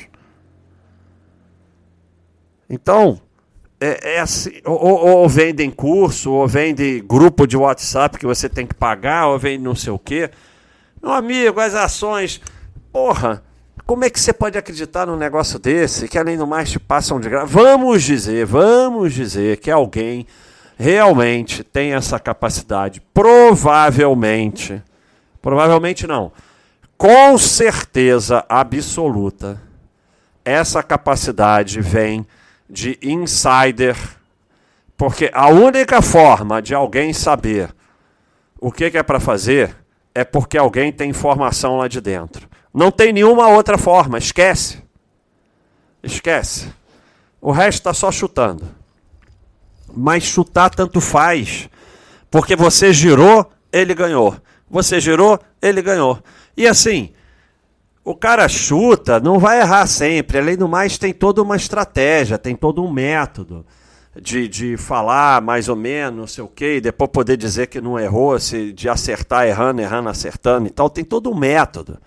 Então, 2.68 3.20
é, 3.80 4.16
é 4.16 4.20
assim, 4.20 4.50
ou, 4.64 4.78
ou, 4.78 5.28
vendem 5.28 5.70
curso, 5.70 6.32
ou 6.32 6.49
vende 6.49 7.00
grupo 7.00 7.46
de 7.46 7.56
WhatsApp 7.56 8.18
que 8.18 8.26
você 8.26 8.49
tem 8.49 8.66
que 8.66 8.75
pagar, 8.75 9.28
ou 9.28 9.38
vende 9.38 9.62
não 9.62 9.76
sei 9.76 9.92
o 9.92 9.99
quê. 9.99 10.30
Meu 11.00 11.12
amigo, 11.12 11.60
as 11.60 11.75
ações. 11.75 12.40
Porra, 12.92 13.42
como 13.90 14.04
é 14.04 14.09
que 14.09 14.20
você 14.20 14.32
pode 14.32 14.56
acreditar 14.56 15.04
num 15.04 15.16
negócio 15.16 15.59
desse 15.59 16.06
que 16.06 16.16
além 16.16 16.38
do 16.38 16.47
mais 16.47 16.70
te 16.70 16.78
passam 16.78 17.18
de 17.18 17.28
graça? 17.28 17.47
Vamos 17.47 18.04
dizer, 18.04 18.47
vamos 18.47 19.12
dizer 19.12 19.56
que 19.56 19.68
alguém 19.68 20.28
realmente 20.78 21.64
tem 21.64 21.92
essa 21.92 22.16
capacidade, 22.20 23.02
provavelmente, 23.12 24.80
provavelmente 25.42 26.06
não, 26.06 26.30
com 26.97 27.37
certeza 27.37 28.47
absoluta, 28.49 29.61
essa 30.44 30.85
capacidade 30.85 31.80
vem 31.80 32.25
de 32.68 32.97
insider, 33.02 33.97
porque 34.97 35.32
a 35.35 35.49
única 35.49 36.00
forma 36.00 36.62
de 36.62 36.76
alguém 36.76 37.12
saber 37.12 37.75
o 38.61 38.70
que, 38.70 38.88
que 38.88 38.99
é 38.99 39.02
para 39.02 39.18
fazer 39.18 39.76
é 40.14 40.23
porque 40.23 40.56
alguém 40.56 40.92
tem 40.92 41.11
informação 41.11 41.78
lá 41.78 41.88
de 41.88 42.00
dentro. 42.00 42.50
Não 42.72 42.90
tem 42.90 43.12
nenhuma 43.12 43.48
outra 43.48 43.76
forma, 43.76 44.18
esquece. 44.18 44.82
Esquece. 46.02 46.72
O 47.40 47.52
resto 47.52 47.78
está 47.78 47.94
só 47.94 48.12
chutando 48.12 48.80
mas 49.94 50.24
chutar 50.24 50.70
tanto 50.70 51.00
faz. 51.00 51.68
Porque 52.30 52.54
você 52.54 52.92
girou, 52.92 53.50
ele 53.72 53.94
ganhou. 53.94 54.36
Você 54.70 55.00
girou, 55.00 55.38
ele 55.60 55.82
ganhou. 55.82 56.18
E 56.56 56.66
assim, 56.66 57.10
o 58.04 58.14
cara 58.14 58.48
chuta, 58.48 59.18
não 59.18 59.38
vai 59.38 59.60
errar 59.60 59.86
sempre. 59.86 60.38
Além 60.38 60.56
do 60.56 60.68
mais, 60.68 60.96
tem 60.96 61.12
toda 61.12 61.42
uma 61.42 61.56
estratégia, 61.56 62.38
tem 62.38 62.54
todo 62.54 62.84
um 62.84 62.90
método 62.90 63.66
de, 64.20 64.46
de 64.46 64.76
falar 64.76 65.40
mais 65.40 65.68
ou 65.68 65.76
menos, 65.76 66.18
não 66.18 66.26
sei 66.26 66.44
o 66.44 66.48
quê, 66.48 66.76
e 66.76 66.80
depois 66.80 67.10
poder 67.10 67.36
dizer 67.36 67.66
que 67.66 67.80
não 67.80 67.98
errou, 67.98 68.38
se, 68.38 68.72
de 68.72 68.88
acertar 68.88 69.46
errando, 69.46 69.80
errando, 69.80 70.08
acertando 70.08 70.68
e 70.68 70.70
tal. 70.70 70.88
Tem 70.88 71.04
todo 71.04 71.30
um 71.30 71.34
método. 71.34 71.98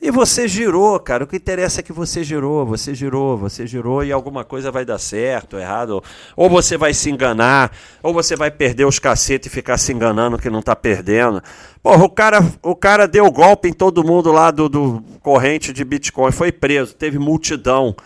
E 0.00 0.10
você 0.10 0.46
girou, 0.46 1.00
cara. 1.00 1.24
O 1.24 1.26
que 1.26 1.36
interessa 1.36 1.80
é 1.80 1.82
que 1.82 1.92
você 1.92 2.22
girou, 2.22 2.66
você 2.66 2.94
girou, 2.94 3.36
você 3.36 3.66
girou 3.66 4.04
e 4.04 4.12
alguma 4.12 4.44
coisa 4.44 4.70
vai 4.70 4.84
dar 4.84 4.98
certo, 4.98 5.56
errado. 5.56 6.02
Ou 6.36 6.50
você 6.50 6.76
vai 6.76 6.92
se 6.92 7.10
enganar, 7.10 7.72
ou 8.02 8.12
você 8.12 8.36
vai 8.36 8.50
perder 8.50 8.84
os 8.84 8.98
cacetes 8.98 9.50
e 9.50 9.54
ficar 9.54 9.78
se 9.78 9.92
enganando 9.92 10.38
que 10.38 10.50
não 10.50 10.60
tá 10.60 10.76
perdendo. 10.76 11.42
Porra, 11.82 12.04
o 12.04 12.10
cara, 12.10 12.44
o 12.62 12.76
cara 12.76 13.08
deu 13.08 13.30
golpe 13.30 13.68
em 13.68 13.72
todo 13.72 14.04
mundo 14.04 14.30
lá 14.30 14.50
do, 14.50 14.68
do 14.68 15.02
corrente 15.22 15.72
de 15.72 15.84
Bitcoin, 15.84 16.30
foi 16.30 16.52
preso, 16.52 16.94
teve 16.94 17.18
multidão 17.18 17.96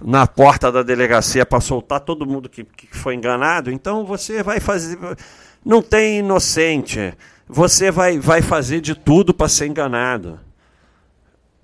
na 0.00 0.26
porta 0.26 0.70
da 0.70 0.82
delegacia 0.82 1.44
para 1.44 1.60
soltar 1.60 2.00
todo 2.00 2.26
mundo 2.26 2.48
que, 2.48 2.62
que 2.62 2.96
foi 2.96 3.14
enganado. 3.16 3.72
Então 3.72 4.06
você 4.06 4.44
vai 4.44 4.60
fazer. 4.60 4.96
Não 5.64 5.82
tem 5.82 6.20
inocente. 6.20 7.12
Você 7.48 7.90
vai, 7.90 8.18
vai 8.18 8.42
fazer 8.42 8.80
de 8.80 8.94
tudo 8.94 9.34
para 9.34 9.48
ser 9.48 9.66
enganado 9.66 10.45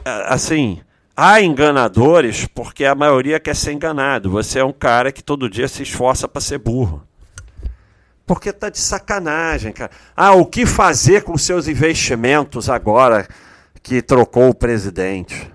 assim, 0.05 0.81
há 1.17 1.41
enganadores 1.41 2.47
porque 2.47 2.85
a 2.85 2.95
maioria 2.95 3.39
quer 3.41 3.57
ser 3.57 3.73
enganado. 3.73 4.31
Você 4.31 4.59
é 4.59 4.65
um 4.65 4.73
cara 4.73 5.13
que 5.13 5.23
todo 5.23 5.49
dia 5.49 5.69
se 5.69 5.83
esforça 5.83 6.27
para 6.27 6.41
ser 6.41 6.59
burro. 6.59 7.07
Porque 8.27 8.53
tá 8.53 8.69
de 8.69 8.79
sacanagem, 8.79 9.73
cara. 9.73 9.91
Ah, 10.17 10.33
o 10.33 10.47
que 10.47 10.65
fazer 10.65 11.23
com 11.23 11.37
seus 11.37 11.69
investimentos 11.69 12.71
agora 12.71 13.27
que 13.83 14.01
trocou 14.01 14.49
o 14.49 14.55
presidente? 14.55 15.51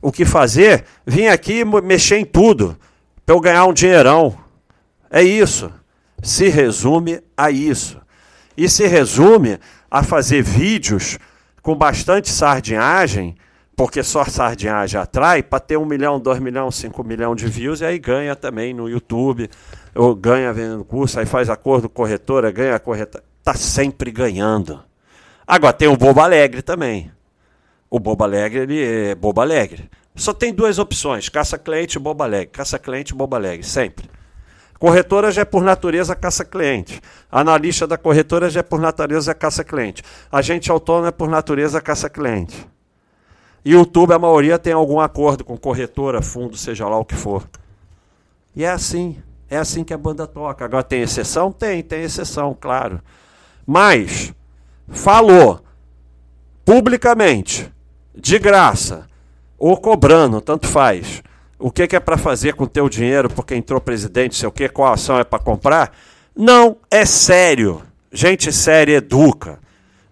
O 0.00 0.10
que 0.10 0.24
fazer? 0.24 0.84
Vim 1.06 1.26
aqui 1.26 1.64
mexer 1.82 2.18
em 2.18 2.24
tudo 2.24 2.78
para 3.24 3.34
eu 3.34 3.40
ganhar 3.40 3.64
um 3.66 3.72
dinheirão. 3.72 4.38
É 5.10 5.22
isso. 5.22 5.70
Se 6.22 6.48
resume 6.48 7.20
a 7.36 7.50
isso. 7.50 8.00
E 8.56 8.68
se 8.68 8.86
resume 8.86 9.58
a 9.90 10.02
fazer 10.02 10.42
vídeos 10.42 11.18
com 11.68 11.76
bastante 11.76 12.30
sardinhagem, 12.30 13.36
porque 13.76 14.02
só 14.02 14.24
sardinhagem 14.24 14.98
atrai, 14.98 15.42
para 15.42 15.60
ter 15.60 15.76
um 15.76 15.84
milhão, 15.84 16.18
dois 16.18 16.40
milhões, 16.40 16.76
cinco 16.76 17.04
milhões 17.04 17.36
de 17.36 17.46
views, 17.46 17.82
e 17.82 17.84
aí 17.84 17.98
ganha 17.98 18.34
também 18.34 18.72
no 18.72 18.88
YouTube, 18.88 19.50
ou 19.94 20.14
ganha 20.14 20.50
vendendo 20.50 20.82
curso, 20.82 21.20
aí 21.20 21.26
faz 21.26 21.50
acordo 21.50 21.86
corretora, 21.86 22.50
ganha 22.50 22.76
a 22.76 22.78
corretora. 22.78 23.22
Está 23.38 23.52
sempre 23.52 24.10
ganhando. 24.10 24.82
Agora 25.46 25.74
tem 25.74 25.88
o 25.88 25.94
Bobo 25.94 26.22
Alegre 26.22 26.62
também. 26.62 27.12
O 27.90 28.00
Bobo 28.00 28.24
Alegre, 28.24 28.60
ele 28.60 28.82
é 28.82 29.14
Bobo 29.14 29.42
Alegre. 29.42 29.90
Só 30.16 30.32
tem 30.32 30.54
duas 30.54 30.78
opções: 30.78 31.28
caça-cliente 31.28 31.98
e 31.98 32.00
Bobo 32.00 32.22
Alegre. 32.22 32.46
Caça-cliente 32.46 33.12
e 33.12 33.14
Bobo 33.14 33.36
Alegre, 33.36 33.66
sempre. 33.66 34.08
Corretora 34.78 35.32
já 35.32 35.42
é 35.42 35.44
por 35.44 35.62
natureza 35.62 36.14
caça-cliente. 36.14 37.00
Analista 37.30 37.86
da 37.86 37.98
corretora 37.98 38.48
já 38.48 38.60
é 38.60 38.62
por 38.62 38.80
natureza 38.80 39.34
caça-cliente. 39.34 40.04
Agente 40.30 40.70
autônomo 40.70 41.08
é 41.08 41.10
por 41.10 41.28
natureza 41.28 41.80
caça-cliente. 41.80 42.66
YouTube, 43.64 44.12
a 44.14 44.18
maioria 44.18 44.58
tem 44.58 44.72
algum 44.72 45.00
acordo 45.00 45.44
com 45.44 45.56
corretora, 45.56 46.22
fundo, 46.22 46.56
seja 46.56 46.88
lá 46.88 46.96
o 46.96 47.04
que 47.04 47.16
for. 47.16 47.44
E 48.54 48.64
é 48.64 48.70
assim. 48.70 49.20
É 49.50 49.56
assim 49.56 49.82
que 49.82 49.92
a 49.92 49.98
banda 49.98 50.26
toca. 50.26 50.64
Agora 50.64 50.84
tem 50.84 51.02
exceção? 51.02 51.50
Tem, 51.50 51.82
tem 51.82 52.02
exceção, 52.02 52.56
claro. 52.58 53.00
Mas, 53.66 54.32
falou 54.88 55.60
publicamente, 56.64 57.72
de 58.14 58.38
graça, 58.38 59.06
ou 59.58 59.76
cobrando, 59.76 60.40
tanto 60.40 60.68
faz 60.68 61.22
o 61.58 61.70
que, 61.70 61.88
que 61.88 61.96
é 61.96 62.00
para 62.00 62.16
fazer 62.16 62.54
com 62.54 62.64
o 62.64 62.68
teu 62.68 62.88
dinheiro 62.88 63.28
porque 63.28 63.54
entrou 63.54 63.80
presidente, 63.80 64.36
sei 64.36 64.48
o 64.48 64.52
que, 64.52 64.68
qual 64.68 64.92
ação 64.92 65.18
é 65.18 65.24
para 65.24 65.40
comprar. 65.40 65.92
Não, 66.36 66.76
é 66.90 67.04
sério. 67.04 67.82
Gente 68.12 68.52
séria 68.52 68.98
educa. 68.98 69.58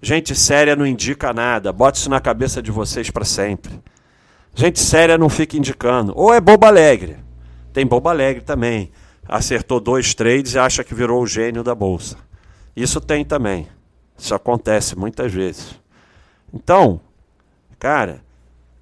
Gente 0.03 0.35
séria 0.35 0.75
não 0.75 0.87
indica 0.87 1.33
nada. 1.33 1.73
Bota 1.73 1.99
isso 1.99 2.11
na 2.11 2.21
cabeça 2.21 2.61
de 2.61 2.71
vocês 2.71 3.11
para 3.11 3.25
sempre. 3.25 3.81
Gente 4.55 4.81
séria 4.81 5.17
não 5.17 5.29
fica 5.29 5.57
indicando. 5.57 6.13
Ou 6.17 6.35
é 6.35 6.41
boba 6.41 6.67
alegre. 6.67 7.17
Tem 7.73 7.87
boba 7.87 8.11
alegre 8.11 8.43
também. 8.43 8.91
Acertou 9.29 9.79
dois 9.79 10.15
trades 10.15 10.55
e 10.55 10.59
acha 10.59 10.83
que 10.83 10.95
virou 10.95 11.23
o 11.23 11.27
gênio 11.27 11.63
da 11.63 11.75
bolsa. 11.75 12.17
Isso 12.75 13.01
tem 13.01 13.25
também. 13.25 13.69
Isso 14.19 14.35
acontece 14.35 14.97
muitas 14.97 15.33
vezes. 15.33 15.81
Então, 16.53 17.01
cara, 17.79 18.21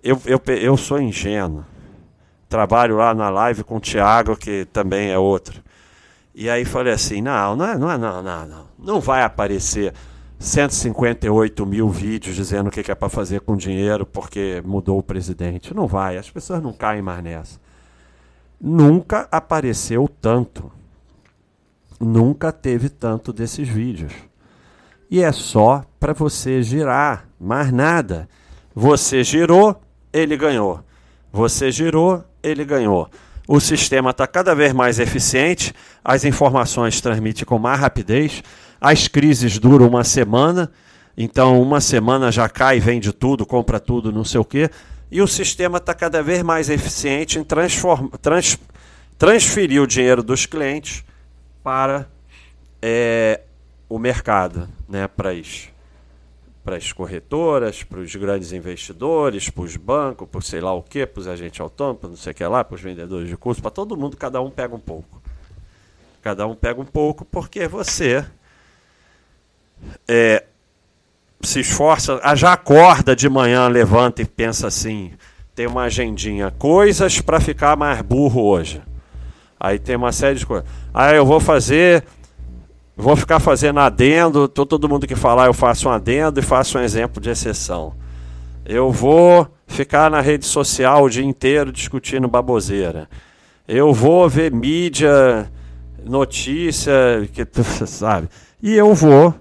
eu, 0.03 0.21
eu, 0.27 0.41
eu 0.55 0.77
sou 0.77 1.01
ingênuo 1.01 1.65
trabalho 2.49 2.97
lá 2.97 3.15
na 3.15 3.31
live 3.31 3.65
com 3.65 3.77
o 3.77 3.81
Thiago, 3.81 4.37
que 4.37 4.67
também 4.67 5.11
é 5.11 5.19
outro. 5.19 5.63
E 6.35 6.51
aí 6.51 6.65
falei 6.65 6.93
assim, 6.93 7.23
não, 7.23 7.55
não, 7.55 7.67
é, 7.67 7.79
não, 7.79 7.91
é, 7.91 7.99
não, 7.99 8.23
não, 8.23 8.47
não, 8.47 8.67
não 8.79 9.01
vai 9.01 9.23
aparecer 9.23 9.95
158 10.39 11.65
mil 11.65 11.89
vídeos 11.89 12.35
dizendo 12.37 12.69
o 12.69 12.71
que 12.71 12.91
é 12.91 12.95
para 12.95 13.09
fazer 13.09 13.41
com 13.41 13.57
dinheiro 13.57 14.05
porque 14.05 14.63
mudou 14.65 14.99
o 14.99 15.03
presidente. 15.03 15.73
Não 15.73 15.87
vai, 15.87 16.17
as 16.17 16.31
pessoas 16.31 16.63
não 16.63 16.73
caem 16.73 17.03
mais 17.03 17.23
nessa. 17.23 17.61
Nunca 18.61 19.29
apareceu 19.31 20.09
tanto. 20.21 20.71
Nunca 22.01 22.53
teve 22.53 22.89
tanto 22.89 23.33
desses 23.33 23.69
vídeos. 23.69 24.13
E 25.11 25.23
é 25.23 25.31
só 25.33 25.85
para 26.01 26.13
você 26.13 26.63
girar, 26.63 27.29
mais 27.41 27.73
nada. 27.73 28.29
Você 28.75 29.23
girou, 29.23 29.81
ele 30.13 30.37
ganhou. 30.37 30.81
Você 31.35 31.73
girou, 31.73 32.23
ele 32.41 32.65
ganhou. 32.65 33.11
O 33.49 33.59
sistema 33.59 34.11
está 34.11 34.25
cada 34.25 34.55
vez 34.55 34.73
mais 34.73 35.01
eficiente, 35.01 35.75
as 36.05 36.25
informações 36.25 37.01
transmitem 37.01 37.45
com 37.45 37.59
mais 37.59 37.81
rapidez, 37.81 38.41
as 38.81 39.09
crises 39.09 39.59
duram 39.59 39.89
uma 39.89 40.05
semana, 40.05 40.71
então 41.19 41.61
uma 41.61 41.81
semana 41.81 42.31
já 42.31 42.49
cai, 42.49 42.79
vende 42.79 43.13
tudo, 43.13 43.45
compra 43.45 43.81
tudo, 43.81 44.13
não 44.13 44.23
sei 44.23 44.39
o 44.39 44.45
quê, 44.45 44.71
e 45.11 45.21
o 45.21 45.27
sistema 45.27 45.79
está 45.79 45.93
cada 45.93 46.23
vez 46.23 46.41
mais 46.45 46.71
eficiente 46.71 47.37
em 47.37 47.43
trans, 47.43 47.83
transferir 49.19 49.83
o 49.83 49.89
dinheiro 49.89 50.23
dos 50.23 50.47
clientes 50.47 51.05
para 51.65 52.09
é, 52.81 53.41
o 53.89 53.99
mercado, 53.99 54.69
né, 54.89 55.09
para 55.09 55.35
isso 55.35 55.74
para 56.65 56.77
as 56.77 56.91
corretoras, 56.93 57.83
para 57.83 58.01
os 58.01 58.17
grandes 58.17 58.53
investidores, 58.53 59.51
para 59.51 59.63
os 59.63 59.77
bancos, 59.77 60.27
para 60.27 60.41
sei 60.41 60.61
lá 60.61 60.73
o 60.73 60.83
que, 60.83 61.05
para 61.05 61.21
os 61.21 61.29
agentes 61.29 61.61
autônomos, 61.61 62.03
não 62.03 62.17
sei 62.17 62.33
o 62.33 62.35
que 62.35 62.45
lá, 62.45 62.65
para 62.65 62.75
os 62.75 62.81
vendedores 62.81 63.29
de 63.29 63.37
curso, 63.37 63.61
para 63.61 63.71
todo 63.71 63.97
mundo, 63.97 64.17
cada 64.17 64.41
um 64.41 64.51
pega 64.51 64.75
um 64.75 64.81
pouco. 64.81 65.23
Cada 66.23 66.47
um 66.47 66.55
pega 66.55 66.81
um 66.81 66.87
pouco 66.87 67.23
porque 67.27 67.69
você 67.69 68.25
é, 70.09 70.45
se 71.43 71.61
esforça, 71.61 72.19
já 72.35 72.55
acorda 72.55 73.15
de 73.15 73.29
manhã, 73.29 73.69
levanta 73.69 74.23
e 74.23 74.25
pensa 74.25 74.67
assim: 74.67 75.13
tem 75.55 75.67
uma 75.67 75.83
agendinha, 75.83 76.51
coisas 76.51 77.21
para 77.21 77.41
ficar 77.41 77.77
mais 77.77 78.01
burro 78.01 78.43
hoje. 78.43 78.83
Aí 79.61 79.79
tem 79.79 79.97
uma 79.97 80.13
série 80.13 80.39
de 80.39 80.47
coisas. 80.47 80.69
Ah, 80.93 81.13
eu 81.13 81.27
vou 81.27 81.41
fazer, 81.41 82.05
vou 82.97 83.17
ficar 83.17 83.41
fazendo 83.41 83.81
adendo, 83.81 84.49
todo 84.49 84.89
mundo 84.89 85.07
que 85.07 85.15
falar 85.15 85.47
eu 85.47 85.55
faço 85.55 85.89
um 85.89 85.93
adendo 85.93 86.41
e 86.41 86.43
faço 86.43 86.79
um 86.79 86.81
exemplo 86.81 87.21
de 87.21 87.31
exceção. 87.31 87.95
Eu 88.65 88.91
vou 88.91 89.49
ficar 89.67 90.11
na 90.11 90.21
rede 90.21 90.47
social 90.47 91.05
o 91.05 91.11
dia 91.11 91.25
inteiro 91.25 91.73
discutindo 91.73 92.29
baboseira. 92.29 93.09
Eu 93.67 93.93
vou 93.93 94.29
ver 94.29 94.53
mídia, 94.53 95.51
notícia, 96.05 96.93
que 97.33 97.47
sabe? 97.87 98.29
E 98.63 98.75
eu 98.75 98.95
vou 98.95 99.35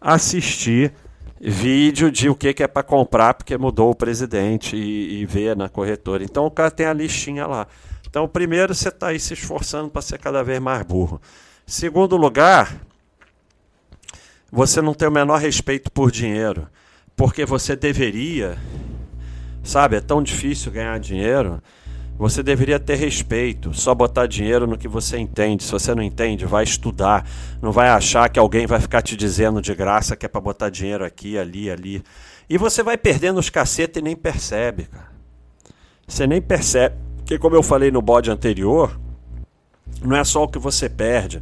assistir 0.00 0.92
vídeo 1.40 2.10
de 2.10 2.28
o 2.28 2.34
que, 2.34 2.52
que 2.52 2.62
é 2.62 2.66
para 2.66 2.82
comprar 2.82 3.34
porque 3.34 3.56
mudou 3.56 3.90
o 3.90 3.94
presidente 3.94 4.76
e, 4.76 5.20
e 5.20 5.26
ver 5.26 5.56
na 5.56 5.68
corretora. 5.68 6.24
Então 6.24 6.46
o 6.46 6.50
cara 6.50 6.70
tem 6.70 6.86
a 6.86 6.92
listinha 6.92 7.46
lá. 7.46 7.66
Então, 8.08 8.26
primeiro, 8.26 8.74
você 8.74 8.88
está 8.88 9.08
aí 9.08 9.20
se 9.20 9.34
esforçando 9.34 9.90
para 9.90 10.00
ser 10.02 10.18
cada 10.18 10.42
vez 10.42 10.58
mais 10.58 10.82
burro. 10.82 11.20
Segundo 11.66 12.16
lugar, 12.16 12.74
você 14.50 14.80
não 14.80 14.94
tem 14.94 15.08
o 15.08 15.12
menor 15.12 15.38
respeito 15.38 15.90
por 15.90 16.10
dinheiro, 16.10 16.68
porque 17.14 17.44
você 17.44 17.76
deveria, 17.76 18.56
sabe, 19.62 19.96
é 19.96 20.00
tão 20.00 20.22
difícil 20.22 20.72
ganhar 20.72 20.98
dinheiro. 20.98 21.62
Você 22.18 22.42
deveria 22.42 22.80
ter 22.80 22.96
respeito, 22.96 23.72
só 23.72 23.94
botar 23.94 24.26
dinheiro 24.26 24.66
no 24.66 24.76
que 24.76 24.88
você 24.88 25.18
entende. 25.18 25.62
Se 25.62 25.70
você 25.70 25.94
não 25.94 26.02
entende, 26.02 26.44
vai 26.44 26.64
estudar. 26.64 27.24
Não 27.62 27.70
vai 27.70 27.88
achar 27.88 28.28
que 28.28 28.40
alguém 28.40 28.66
vai 28.66 28.80
ficar 28.80 29.02
te 29.02 29.16
dizendo 29.16 29.62
de 29.62 29.72
graça 29.72 30.16
que 30.16 30.26
é 30.26 30.28
para 30.28 30.40
botar 30.40 30.68
dinheiro 30.68 31.04
aqui, 31.04 31.38
ali, 31.38 31.70
ali. 31.70 32.02
E 32.50 32.58
você 32.58 32.82
vai 32.82 32.98
perdendo 32.98 33.38
os 33.38 33.48
cacetes 33.50 34.00
e 34.00 34.02
nem 34.02 34.16
percebe, 34.16 34.84
cara. 34.84 35.12
Você 36.08 36.26
nem 36.26 36.42
percebe. 36.42 36.96
Porque, 37.18 37.38
como 37.38 37.54
eu 37.54 37.62
falei 37.62 37.92
no 37.92 38.02
bode 38.02 38.32
anterior, 38.32 38.98
não 40.02 40.16
é 40.16 40.24
só 40.24 40.42
o 40.42 40.48
que 40.48 40.58
você 40.58 40.88
perde, 40.88 41.40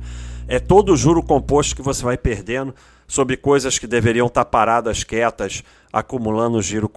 é 0.48 0.58
todo 0.58 0.92
o 0.92 0.96
juro 0.96 1.22
composto 1.22 1.74
que 1.74 1.82
você 1.82 2.02
vai 2.02 2.18
perdendo 2.18 2.74
sobre 3.06 3.36
coisas 3.36 3.78
que 3.78 3.86
deveriam 3.86 4.26
estar 4.26 4.44
paradas 4.44 5.04
quietas, 5.04 5.62
acumulando 5.92 6.60
giro, 6.60 6.90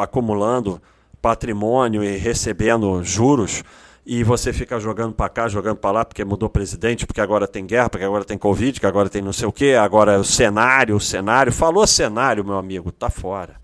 acumulando 0.00 0.80
patrimônio 1.20 2.02
e 2.02 2.16
recebendo 2.16 3.02
juros, 3.04 3.62
e 4.04 4.24
você 4.24 4.52
fica 4.52 4.80
jogando 4.80 5.14
para 5.14 5.28
cá, 5.28 5.48
jogando 5.48 5.76
para 5.76 5.92
lá, 5.92 6.04
porque 6.04 6.24
mudou 6.24 6.50
presidente, 6.50 7.06
porque 7.06 7.20
agora 7.20 7.46
tem 7.46 7.64
guerra, 7.64 7.88
porque 7.88 8.04
agora 8.04 8.24
tem 8.24 8.36
Covid, 8.36 8.80
que 8.80 8.86
agora 8.86 9.08
tem 9.08 9.22
não 9.22 9.32
sei 9.32 9.46
o 9.46 9.52
que, 9.52 9.74
agora 9.74 10.14
é 10.14 10.18
o 10.18 10.24
cenário, 10.24 10.96
o 10.96 11.00
cenário. 11.00 11.52
Falou 11.52 11.86
cenário, 11.86 12.44
meu 12.44 12.58
amigo, 12.58 12.90
tá 12.90 13.08
fora. 13.08 13.54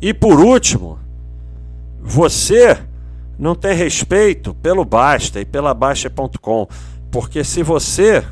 E 0.00 0.12
por 0.12 0.40
último, 0.40 0.98
você 2.00 2.76
não 3.38 3.54
tem 3.54 3.72
respeito 3.72 4.52
pelo 4.54 4.84
Basta 4.84 5.40
e 5.40 5.44
pela 5.44 5.72
Baixa.com, 5.72 6.66
porque 7.12 7.44
se 7.44 7.62
você 7.62 8.24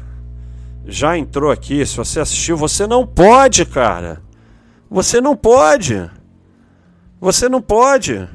já 0.91 1.17
entrou 1.17 1.51
aqui, 1.51 1.85
se 1.87 1.97
você 1.97 2.21
assistiu, 2.21 2.57
você 2.57 2.87
não 2.87 3.07
pode, 3.07 3.65
cara. 3.65 4.23
Você 4.91 5.21
não 5.21 5.37
pode. 5.37 6.11
Você 7.21 7.49
não 7.49 7.63
pode. 7.63 8.29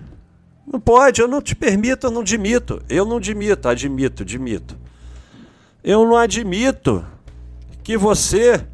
Não 0.66 0.80
pode, 0.80 1.22
eu 1.22 1.28
não 1.28 1.42
te 1.42 1.56
permito, 1.56 2.08
eu 2.08 2.12
não 2.12 2.22
admito. 2.22 2.82
Eu 2.90 3.06
não 3.06 3.18
admito, 3.18 3.68
admito, 3.68 4.24
admito. 4.24 4.78
Eu 5.84 6.06
não 6.06 6.16
admito 6.16 7.06
que 7.84 7.98
você 7.98 8.66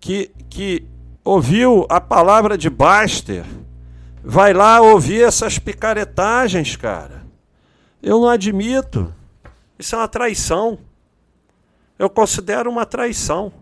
que, 0.00 0.30
que 0.50 0.84
ouviu 1.24 1.86
a 1.88 2.00
palavra 2.00 2.58
de 2.58 2.68
Baster 2.68 3.44
vai 4.24 4.52
lá 4.52 4.80
ouvir 4.80 5.22
essas 5.22 5.58
picaretagens, 5.58 6.74
cara. 6.74 7.24
Eu 8.02 8.20
não 8.20 8.28
admito. 8.28 9.14
Isso 9.78 9.94
é 9.94 9.98
uma 9.98 10.08
traição. 10.08 10.78
Eu 11.98 12.08
considero 12.08 12.70
uma 12.70 12.86
traição. 12.86 13.52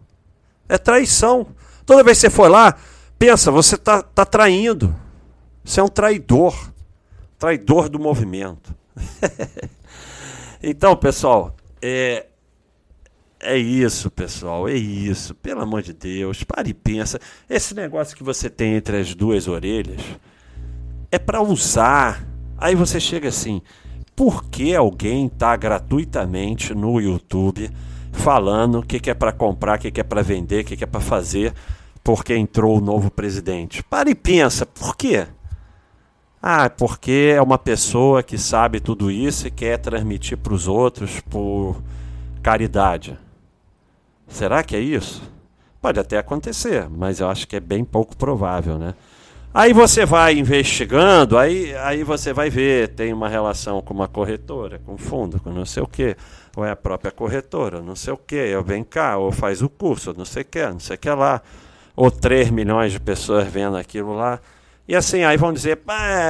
É 0.69 0.77
traição. 0.77 1.49
Toda 1.85 2.03
vez 2.03 2.19
que 2.19 2.23
você 2.23 2.31
for 2.31 2.51
lá, 2.51 2.77
pensa, 3.19 3.51
você 3.51 3.77
está 3.77 4.03
tá 4.03 4.25
traindo. 4.25 4.95
Você 5.65 5.81
é 5.81 5.83
um 5.83 5.89
traidor 5.89 6.55
traidor 7.39 7.89
do 7.89 7.99
movimento. 7.99 8.75
então, 10.63 10.97
pessoal, 10.97 11.55
é, 11.81 12.27
é 13.41 13.57
isso, 13.57 14.11
pessoal, 14.11 14.69
é 14.69 14.75
isso. 14.75 15.35
Pelo 15.35 15.63
amor 15.63 15.83
de 15.83 15.93
Deus, 15.93 16.43
pare 16.43 16.71
e 16.71 16.75
pensa. 16.75 17.21
Esse 17.49 17.75
negócio 17.75 18.17
que 18.17 18.23
você 18.23 18.49
tem 18.49 18.75
entre 18.75 18.99
as 18.99 19.15
duas 19.15 19.49
orelhas 19.49 20.01
é 21.11 21.19
para 21.19 21.43
usar. 21.43 22.27
Aí 22.59 22.75
você 22.75 22.99
chega 22.99 23.29
assim: 23.29 23.61
por 24.15 24.45
que 24.45 24.75
alguém 24.75 25.27
está 25.27 25.55
gratuitamente 25.57 26.75
no 26.75 27.01
YouTube 27.01 27.71
falando 28.17 28.81
o 28.81 28.83
que, 28.83 28.99
que 28.99 29.11
é 29.11 29.15
para 29.15 29.33
comprar, 29.33 29.79
o 29.79 29.81
que, 29.81 29.91
que 29.91 30.01
é 30.01 30.05
para 30.05 30.23
vender, 30.23 30.63
o 30.63 30.65
que, 30.65 30.77
que 30.77 30.85
é 30.85 30.87
para 30.87 31.01
fazer, 31.01 31.55
porque 32.03 32.35
entrou 32.35 32.79
o 32.79 32.81
novo 32.81 33.11
presidente? 33.11 33.83
Pare 33.85 34.11
e 34.11 34.15
pensa, 34.15 34.67
por 34.67 34.97
quê? 34.97 35.27
Ah, 36.43 36.71
porque 36.71 37.35
é 37.35 37.43
uma 37.43 37.59
pessoa 37.59 38.23
que 38.23 38.39
sabe 38.39 38.81
tudo 38.81 39.11
isso 39.11 39.47
e 39.47 39.51
quer 39.51 39.79
transmitir 39.79 40.39
para 40.39 40.55
os 40.55 40.67
outros 40.67 41.21
por 41.21 41.83
caridade. 42.43 43.19
Será 44.29 44.63
que 44.63 44.75
é 44.75 44.81
isso? 44.81 45.23
Pode 45.81 46.01
até 46.01 46.19
acontecer, 46.19 46.89
mas 46.89 47.21
eu 47.21 47.29
acho 47.29 47.47
que 47.47 47.57
é 47.57 47.61
bem 47.61 47.85
pouco 47.85 48.17
provável, 48.17 48.79
né? 48.79 48.95
Aí 49.53 49.73
você 49.73 50.05
vai 50.05 50.39
investigando, 50.39 51.39
aí, 51.39 51.75
aí 51.77 52.05
você 52.05 52.33
vai 52.33 52.51
ver, 52.51 52.89
tem 52.89 53.13
uma 53.13 53.29
relação 53.29 53.81
com 53.81 53.95
uma 53.95 54.07
corretora, 54.07 54.81
com 54.85 54.99
fundo, 54.99 55.41
com 55.41 55.51
não 55.51 55.65
sei 55.65 55.83
o 55.83 55.87
quê, 55.87 56.15
ou 56.57 56.65
é 56.65 56.71
a 56.71 56.77
própria 56.77 57.13
corretora, 57.13 57.83
não 57.83 57.95
sei 57.95 58.15
o 58.15 58.17
quê, 58.17 58.55
ou 58.57 58.65
vem 58.65 58.83
cá, 58.83 59.19
ou 59.19 59.31
faz 59.31 59.61
o 59.61 59.69
curso, 59.69 60.15
não 60.17 60.25
sei 60.25 60.41
o 60.41 60.47
quê, 60.47 60.67
não 60.67 60.81
sei 60.81 60.97
o 60.97 60.99
que 60.99 61.11
lá, 61.11 61.43
ou 61.95 62.11
3 62.11 62.51
milhões 62.51 62.93
de 62.93 62.99
pessoas 62.99 63.47
vendo 63.47 63.77
aquilo 63.77 64.17
lá. 64.17 64.41
E 64.89 64.97
assim, 64.97 65.23
aí 65.23 65.37
vão 65.37 65.53
dizer, 65.53 65.81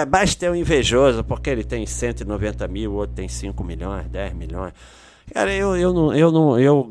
basta 0.09 0.41
ter 0.41 0.51
um 0.51 0.55
invejoso, 0.57 1.23
porque 1.23 1.49
ele 1.49 1.62
tem 1.62 1.87
190 1.87 2.67
mil, 2.67 2.93
o 2.93 2.95
outro 2.97 3.15
tem 3.15 3.29
5 3.29 3.62
milhões, 3.62 4.09
10 4.09 4.35
milhões. 4.35 4.73
Cara, 5.33 5.53
eu, 5.55 5.77
eu 5.77 5.93
não, 5.93 6.15
eu 6.15 6.33
não, 6.33 6.59
eu, 6.59 6.89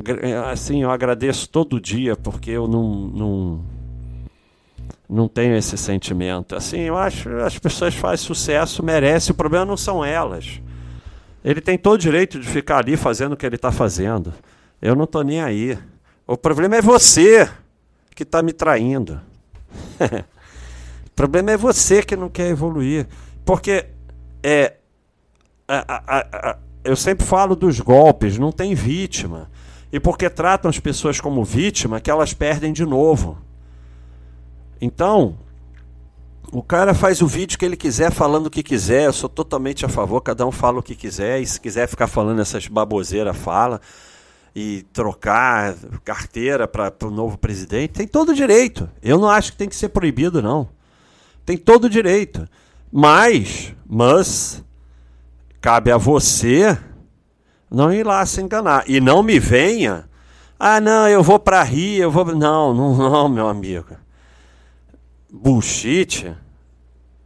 assim, 0.50 0.84
eu 0.84 0.92
agradeço 0.92 1.50
todo 1.50 1.80
dia, 1.80 2.16
porque 2.16 2.52
eu 2.52 2.68
não, 2.68 2.84
não, 2.94 3.62
não 5.10 5.28
tenho 5.28 5.56
esse 5.58 5.78
sentimento. 5.78 6.56
Assim, 6.56 6.80
eu 6.80 6.98
acho 6.98 7.30
as 7.38 7.58
pessoas 7.60 7.96
fazem 7.96 8.26
sucesso, 8.26 8.84
merecem, 8.84 9.34
o 9.34 9.36
problema 9.36 9.66
não 9.66 9.78
são 9.78 10.06
elas. 10.06 10.62
Ele 11.46 11.62
tem 11.62 11.78
todo 11.78 11.94
o 11.94 11.98
direito 12.00 12.40
de 12.40 12.48
ficar 12.48 12.80
ali 12.80 12.98
fazendo 12.98 13.34
o 13.34 13.38
que 13.38 13.46
ele 13.46 13.56
está 13.56 13.72
fazendo. 13.72 14.34
Eu 14.82 14.96
não 14.96 15.04
estou 15.04 15.24
nem 15.24 15.42
aí. 15.42 15.78
O 16.26 16.36
problema 16.36 16.78
é 16.78 16.82
você 16.82 17.48
que 18.16 18.24
está 18.24 18.42
me 18.42 18.52
traindo. 18.52 19.22
O 21.06 21.16
problema 21.16 21.52
é 21.52 21.56
você 21.56 22.04
que 22.04 22.14
não 22.18 22.28
quer 22.28 22.50
evoluir. 22.50 23.08
Porque 23.46 23.86
é, 24.44 24.74
a, 25.66 25.78
a, 25.78 26.50
a, 26.52 26.58
eu 26.84 26.94
sempre 26.94 27.26
falo 27.26 27.56
dos 27.56 27.80
golpes, 27.80 28.38
não 28.38 28.52
tem 28.52 28.76
vítima. 28.76 29.50
E 29.94 29.98
porque 29.98 30.30
tratam 30.30 30.68
as 30.68 30.78
pessoas 30.78 31.22
como 31.22 31.42
vítima, 31.42 32.02
que 32.02 32.12
elas 32.12 32.34
perdem 32.34 32.74
de 32.74 32.86
novo. 32.86 33.38
Então, 34.82 35.38
o 36.52 36.64
cara 36.64 36.94
faz 36.94 37.22
o 37.22 37.28
vídeo 37.28 37.58
que 37.58 37.66
ele 37.66 37.76
quiser, 37.76 38.12
falando 38.12 38.48
o 38.48 38.50
que 38.50 38.64
quiser. 38.64 39.06
Eu 39.06 39.14
sou 39.14 39.30
totalmente 39.30 39.86
a 39.86 39.90
favor, 39.90 40.22
cada 40.22 40.46
um 40.46 40.52
fala 40.52 40.80
o 40.80 40.84
que 40.84 40.96
quiser. 40.96 41.42
E 41.42 41.46
se 41.46 41.60
quiser 41.60 41.88
ficar 41.88 42.08
falando 42.08 42.42
essas 42.42 42.68
baboseiras, 42.68 43.36
fala. 43.36 43.80
E 44.56 44.84
trocar 44.94 45.76
carteira 46.04 46.68
para 46.68 46.94
o 47.04 47.12
novo 47.12 47.38
presidente, 47.38 47.94
tem 47.94 48.08
todo 48.08 48.30
o 48.30 48.34
direito. 48.34 48.90
Eu 49.02 49.20
não 49.20 49.30
acho 49.30 49.52
que 49.52 49.58
tem 49.58 49.68
que 49.68 49.76
ser 49.76 49.90
proibido, 49.90 50.42
não. 50.42 50.70
Tem 51.46 51.58
todo 51.58 51.86
o 51.86 51.90
direito. 51.90 52.48
Mas, 52.92 53.74
mas, 53.86 54.64
cabe 55.60 55.92
a 55.92 55.98
você 55.98 56.78
não 57.70 57.92
ir 57.92 58.06
lá 58.06 58.26
se 58.26 58.42
enganar. 58.42 58.84
E 58.88 59.02
não 59.02 59.22
me 59.22 59.40
venha. 59.40 60.10
Ah, 60.58 60.80
não, 60.80 61.08
eu 61.08 61.22
vou 61.22 61.38
para 61.38 61.62
Rio, 61.62 62.04
eu 62.04 62.12
vou. 62.12 62.26
Não, 62.26 62.74
não, 62.74 62.96
não, 62.96 63.30
meu 63.30 63.48
amigo. 63.48 64.05
Bullshit 65.38 66.34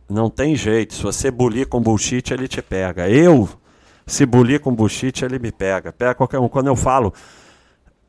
não 0.09 0.31
tem 0.31 0.55
jeito. 0.55 0.95
Se 0.95 1.03
você 1.03 1.29
bulir 1.29 1.67
com 1.67 1.79
bullshit, 1.79 2.33
ele 2.33 2.47
te 2.47 2.59
pega. 2.59 3.07
Eu, 3.07 3.47
se 4.07 4.25
bulir 4.25 4.59
com 4.59 4.73
bullshit, 4.73 5.23
ele 5.23 5.37
me 5.37 5.51
pega. 5.51 5.93
Pega 5.93 6.15
qualquer 6.15 6.39
um. 6.39 6.49
Quando 6.49 6.67
eu 6.67 6.75
falo 6.75 7.13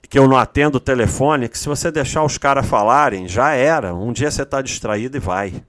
que 0.09 0.19
eu 0.19 0.27
não 0.27 0.39
atendo 0.39 0.79
o 0.79 0.81
telefone, 0.81 1.51
que 1.51 1.59
se 1.59 1.69
você 1.69 1.93
deixar 1.93 2.25
os 2.25 2.39
caras 2.39 2.67
falarem, 2.67 3.29
já 3.29 3.53
era. 3.53 3.95
Um 3.95 4.11
dia 4.11 4.31
você 4.31 4.43
está 4.43 4.63
distraído 4.63 5.19
e 5.19 5.21
vai. 5.21 5.63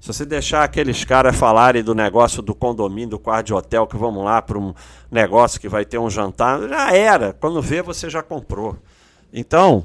Se 0.00 0.06
você 0.06 0.24
deixar 0.24 0.62
aqueles 0.62 1.04
caras 1.04 1.34
falarem 1.34 1.82
do 1.82 1.96
negócio 1.96 2.40
do 2.40 2.54
condomínio, 2.54 3.10
do 3.10 3.18
quarto 3.18 3.46
de 3.46 3.54
hotel, 3.54 3.88
que 3.88 3.96
vamos 3.96 4.24
lá 4.24 4.40
para 4.40 4.56
um 4.56 4.72
negócio 5.10 5.60
que 5.60 5.68
vai 5.68 5.84
ter 5.84 5.98
um 5.98 6.08
jantar, 6.08 6.60
já 6.68 6.94
era. 6.94 7.32
Quando 7.32 7.60
vê, 7.60 7.82
você 7.82 8.08
já 8.08 8.22
comprou. 8.22 8.78
Então, 9.32 9.84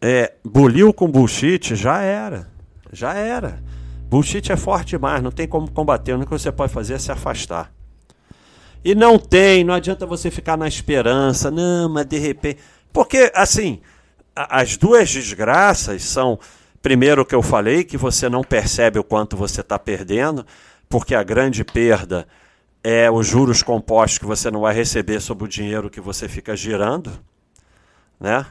é, 0.00 0.32
buliu 0.42 0.92
com 0.94 1.06
bullshit, 1.06 1.76
já 1.76 2.00
era. 2.00 2.55
Já 2.92 3.14
era. 3.14 3.62
Bullshit 4.08 4.52
é 4.52 4.56
forte 4.56 4.90
demais, 4.90 5.22
não 5.22 5.32
tem 5.32 5.48
como 5.48 5.70
combater. 5.70 6.12
O 6.12 6.16
único 6.16 6.34
que 6.34 6.40
você 6.40 6.52
pode 6.52 6.72
fazer 6.72 6.94
é 6.94 6.98
se 6.98 7.10
afastar. 7.10 7.72
E 8.84 8.94
não 8.94 9.18
tem, 9.18 9.64
não 9.64 9.74
adianta 9.74 10.06
você 10.06 10.30
ficar 10.30 10.56
na 10.56 10.68
esperança, 10.68 11.50
não, 11.50 11.88
mas 11.88 12.06
de 12.06 12.18
repente. 12.18 12.60
Porque, 12.92 13.32
assim, 13.34 13.80
as 14.34 14.76
duas 14.76 15.10
desgraças 15.10 16.04
são, 16.04 16.38
primeiro, 16.80 17.24
que 17.26 17.34
eu 17.34 17.42
falei, 17.42 17.82
que 17.82 17.96
você 17.96 18.28
não 18.28 18.44
percebe 18.44 18.98
o 18.98 19.04
quanto 19.04 19.36
você 19.36 19.60
está 19.60 19.78
perdendo, 19.78 20.46
porque 20.88 21.14
a 21.14 21.22
grande 21.24 21.64
perda 21.64 22.28
é 22.84 23.10
os 23.10 23.26
juros 23.26 23.62
compostos 23.62 24.18
que 24.18 24.24
você 24.24 24.52
não 24.52 24.60
vai 24.60 24.72
receber 24.72 25.20
sobre 25.20 25.44
o 25.44 25.48
dinheiro 25.48 25.90
que 25.90 26.00
você 26.00 26.28
fica 26.28 26.54
girando, 26.54 27.10
né? 28.20 28.46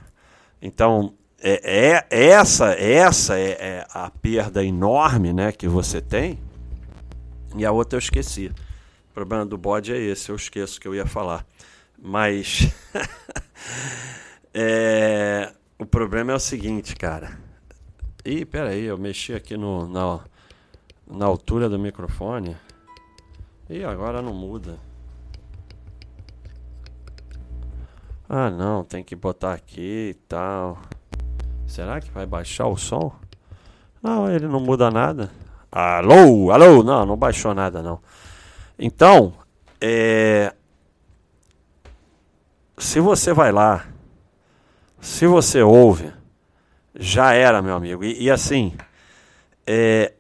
Então, 0.61 1.13
é, 1.47 2.07
é 2.09 2.25
essa 2.29 2.73
essa 2.73 3.37
é, 3.37 3.51
é, 3.51 3.87
a 3.93 4.09
perda 4.09 4.65
enorme 4.65 5.31
né, 5.31 5.51
que 5.51 5.67
você 5.67 6.01
tem. 6.01 6.39
E 7.55 7.63
a 7.63 7.71
outra 7.71 7.97
eu 7.97 7.99
esqueci. 7.99 8.51
O 9.11 9.13
problema 9.13 9.45
do 9.45 9.55
bode 9.55 9.93
é 9.93 9.97
esse, 9.97 10.29
eu 10.29 10.35
esqueço 10.35 10.81
que 10.81 10.87
eu 10.87 10.95
ia 10.95 11.05
falar. 11.05 11.45
Mas 12.01 12.67
é, 14.51 15.53
o 15.77 15.85
problema 15.85 16.31
é 16.31 16.35
o 16.35 16.39
seguinte, 16.39 16.95
cara. 16.95 17.37
Ih, 18.25 18.43
peraí, 18.43 18.85
eu 18.85 18.97
mexi 18.97 19.31
aqui 19.33 19.55
no, 19.55 19.87
na, 19.87 20.19
na 21.05 21.25
altura 21.25 21.69
do 21.69 21.77
microfone. 21.77 22.57
E 23.69 23.83
agora 23.83 24.19
não 24.19 24.33
muda. 24.33 24.79
Ah 28.27 28.49
não, 28.49 28.83
tem 28.83 29.03
que 29.03 29.15
botar 29.15 29.53
aqui 29.53 30.09
e 30.09 30.13
tal. 30.27 30.81
Será 31.75 31.99
que 31.99 32.09
vai 32.09 32.25
baixar 32.25 32.67
o 32.67 32.77
som? 32.77 33.11
Não, 34.01 34.31
ele 34.31 34.47
não 34.47 34.61
muda 34.61 34.89
nada. 34.89 35.29
Alô, 35.69 36.49
alô, 36.49 36.81
não, 36.81 37.05
não 37.05 37.17
baixou 37.17 37.53
nada 37.53 37.81
não. 37.81 37.99
Então, 38.79 39.33
é... 39.81 40.53
se 42.77 43.01
você 43.01 43.33
vai 43.33 43.51
lá, 43.51 43.85
se 45.01 45.27
você 45.27 45.61
ouve, 45.63 46.13
já 46.95 47.33
era, 47.33 47.61
meu 47.61 47.75
amigo. 47.75 48.05
E, 48.05 48.23
e 48.23 48.31
assim, 48.31 48.73
é... 49.67 50.13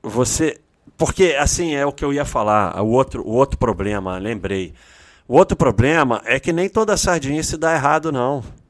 você, 0.00 0.60
porque 0.96 1.36
assim 1.36 1.74
é 1.74 1.84
o 1.84 1.92
que 1.92 2.04
eu 2.04 2.12
ia 2.12 2.24
falar. 2.24 2.80
O 2.80 2.90
outro, 2.90 3.26
o 3.26 3.32
outro 3.32 3.58
problema, 3.58 4.18
lembrei. 4.18 4.72
O 5.26 5.36
outro 5.36 5.56
problema 5.56 6.22
é 6.24 6.38
que 6.38 6.52
nem 6.52 6.68
toda 6.68 6.96
sardinha 6.96 7.42
se 7.42 7.56
dá 7.56 7.74
errado, 7.74 8.12
não. 8.12 8.61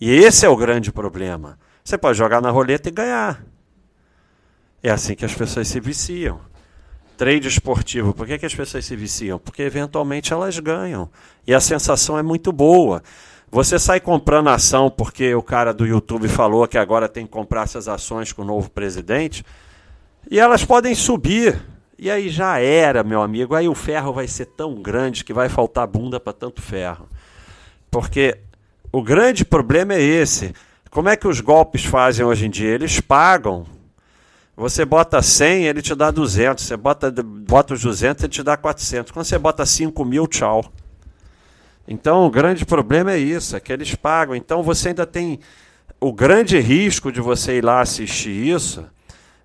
E 0.00 0.10
esse 0.10 0.44
é 0.44 0.48
o 0.48 0.56
grande 0.56 0.92
problema. 0.92 1.58
Você 1.82 1.96
pode 1.96 2.18
jogar 2.18 2.40
na 2.40 2.50
roleta 2.50 2.88
e 2.88 2.92
ganhar. 2.92 3.44
É 4.82 4.90
assim 4.90 5.14
que 5.14 5.24
as 5.24 5.34
pessoas 5.34 5.68
se 5.68 5.80
viciam. 5.80 6.40
Trade 7.16 7.48
esportivo, 7.48 8.12
por 8.12 8.26
que, 8.26 8.38
que 8.38 8.44
as 8.44 8.54
pessoas 8.54 8.84
se 8.84 8.94
viciam? 8.94 9.38
Porque 9.38 9.62
eventualmente 9.62 10.32
elas 10.32 10.58
ganham. 10.58 11.08
E 11.46 11.54
a 11.54 11.60
sensação 11.60 12.18
é 12.18 12.22
muito 12.22 12.52
boa. 12.52 13.02
Você 13.50 13.78
sai 13.78 14.00
comprando 14.00 14.48
ação 14.48 14.90
porque 14.90 15.34
o 15.34 15.42
cara 15.42 15.72
do 15.72 15.86
YouTube 15.86 16.28
falou 16.28 16.66
que 16.68 16.76
agora 16.76 17.08
tem 17.08 17.24
que 17.24 17.32
comprar 17.32 17.62
essas 17.62 17.88
ações 17.88 18.32
com 18.32 18.42
o 18.42 18.44
novo 18.44 18.70
presidente. 18.70 19.44
E 20.30 20.38
elas 20.38 20.64
podem 20.64 20.94
subir. 20.94 21.58
E 21.98 22.10
aí 22.10 22.28
já 22.28 22.58
era, 22.58 23.02
meu 23.02 23.22
amigo. 23.22 23.54
Aí 23.54 23.68
o 23.68 23.74
ferro 23.74 24.12
vai 24.12 24.28
ser 24.28 24.46
tão 24.46 24.74
grande 24.82 25.24
que 25.24 25.32
vai 25.32 25.48
faltar 25.48 25.86
bunda 25.86 26.20
para 26.20 26.32
tanto 26.32 26.60
ferro. 26.60 27.08
Porque 27.90 28.38
o 28.96 29.02
grande 29.02 29.44
problema 29.44 29.92
é 29.92 30.00
esse. 30.00 30.54
Como 30.90 31.10
é 31.10 31.16
que 31.16 31.28
os 31.28 31.42
golpes 31.42 31.84
fazem 31.84 32.24
hoje 32.24 32.46
em 32.46 32.50
dia? 32.50 32.70
Eles 32.70 32.98
pagam. 32.98 33.66
Você 34.56 34.86
bota 34.86 35.20
100, 35.20 35.66
ele 35.66 35.82
te 35.82 35.94
dá 35.94 36.10
200. 36.10 36.64
Você 36.64 36.78
bota, 36.78 37.12
bota 37.22 37.74
os 37.74 37.82
200, 37.82 38.24
ele 38.24 38.32
te 38.32 38.42
dá 38.42 38.56
400. 38.56 39.12
Quando 39.12 39.26
você 39.26 39.36
bota 39.38 39.66
5 39.66 40.02
mil, 40.02 40.26
tchau. 40.26 40.64
Então, 41.86 42.24
o 42.24 42.30
grande 42.30 42.64
problema 42.64 43.12
é 43.12 43.18
isso, 43.18 43.54
é 43.54 43.60
que 43.60 43.70
eles 43.70 43.94
pagam. 43.94 44.34
Então, 44.34 44.62
você 44.62 44.88
ainda 44.88 45.04
tem... 45.04 45.40
O 46.00 46.10
grande 46.10 46.58
risco 46.58 47.12
de 47.12 47.20
você 47.20 47.58
ir 47.58 47.62
lá 47.62 47.82
assistir 47.82 48.30
isso 48.30 48.82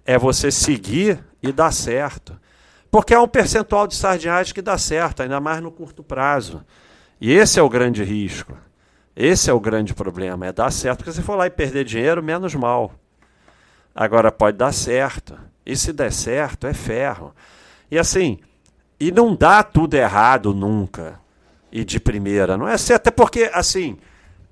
é 0.06 0.18
você 0.18 0.50
seguir 0.50 1.20
e 1.44 1.52
dar 1.52 1.74
certo. 1.74 2.40
Porque 2.90 3.14
é 3.14 3.20
um 3.20 3.28
percentual 3.28 3.86
de 3.86 3.98
sardinhagem 3.98 4.54
que 4.54 4.62
dá 4.62 4.78
certo, 4.78 5.24
ainda 5.24 5.42
mais 5.42 5.62
no 5.62 5.72
curto 5.72 6.02
prazo. 6.02 6.64
E 7.20 7.34
esse 7.34 7.60
é 7.60 7.62
o 7.62 7.68
grande 7.68 8.02
risco. 8.02 8.56
Esse 9.16 9.50
é 9.50 9.54
o 9.54 9.60
grande 9.60 9.94
problema, 9.94 10.48
é 10.48 10.54
dar 10.54 10.72
certo. 10.72 11.00
Porque 11.00 11.12
se 11.12 11.22
for 11.22 11.36
lá 11.36 11.48
e 11.48 11.50
perder 11.50 11.84
dinheiro, 11.84 12.24
menos 12.24 12.56
mal. 12.56 12.94
Agora 13.94 14.32
pode 14.32 14.58
dar 14.58 14.72
certo. 14.72 15.38
E 15.66 15.76
se 15.76 15.92
der 15.92 16.12
certo, 16.12 16.66
é 16.66 16.74
ferro. 16.74 17.34
E 17.90 17.98
assim, 17.98 18.40
e 19.00 19.12
não 19.12 19.36
dá 19.36 19.64
tudo 19.64 19.96
errado 19.96 20.54
nunca. 20.54 21.20
E 21.72 21.84
de 21.84 22.00
primeira. 22.00 22.58
Não 22.58 22.68
é 22.68 22.78
certo, 22.78 23.08
até 23.08 23.12
porque, 23.12 23.50
assim, 23.54 23.98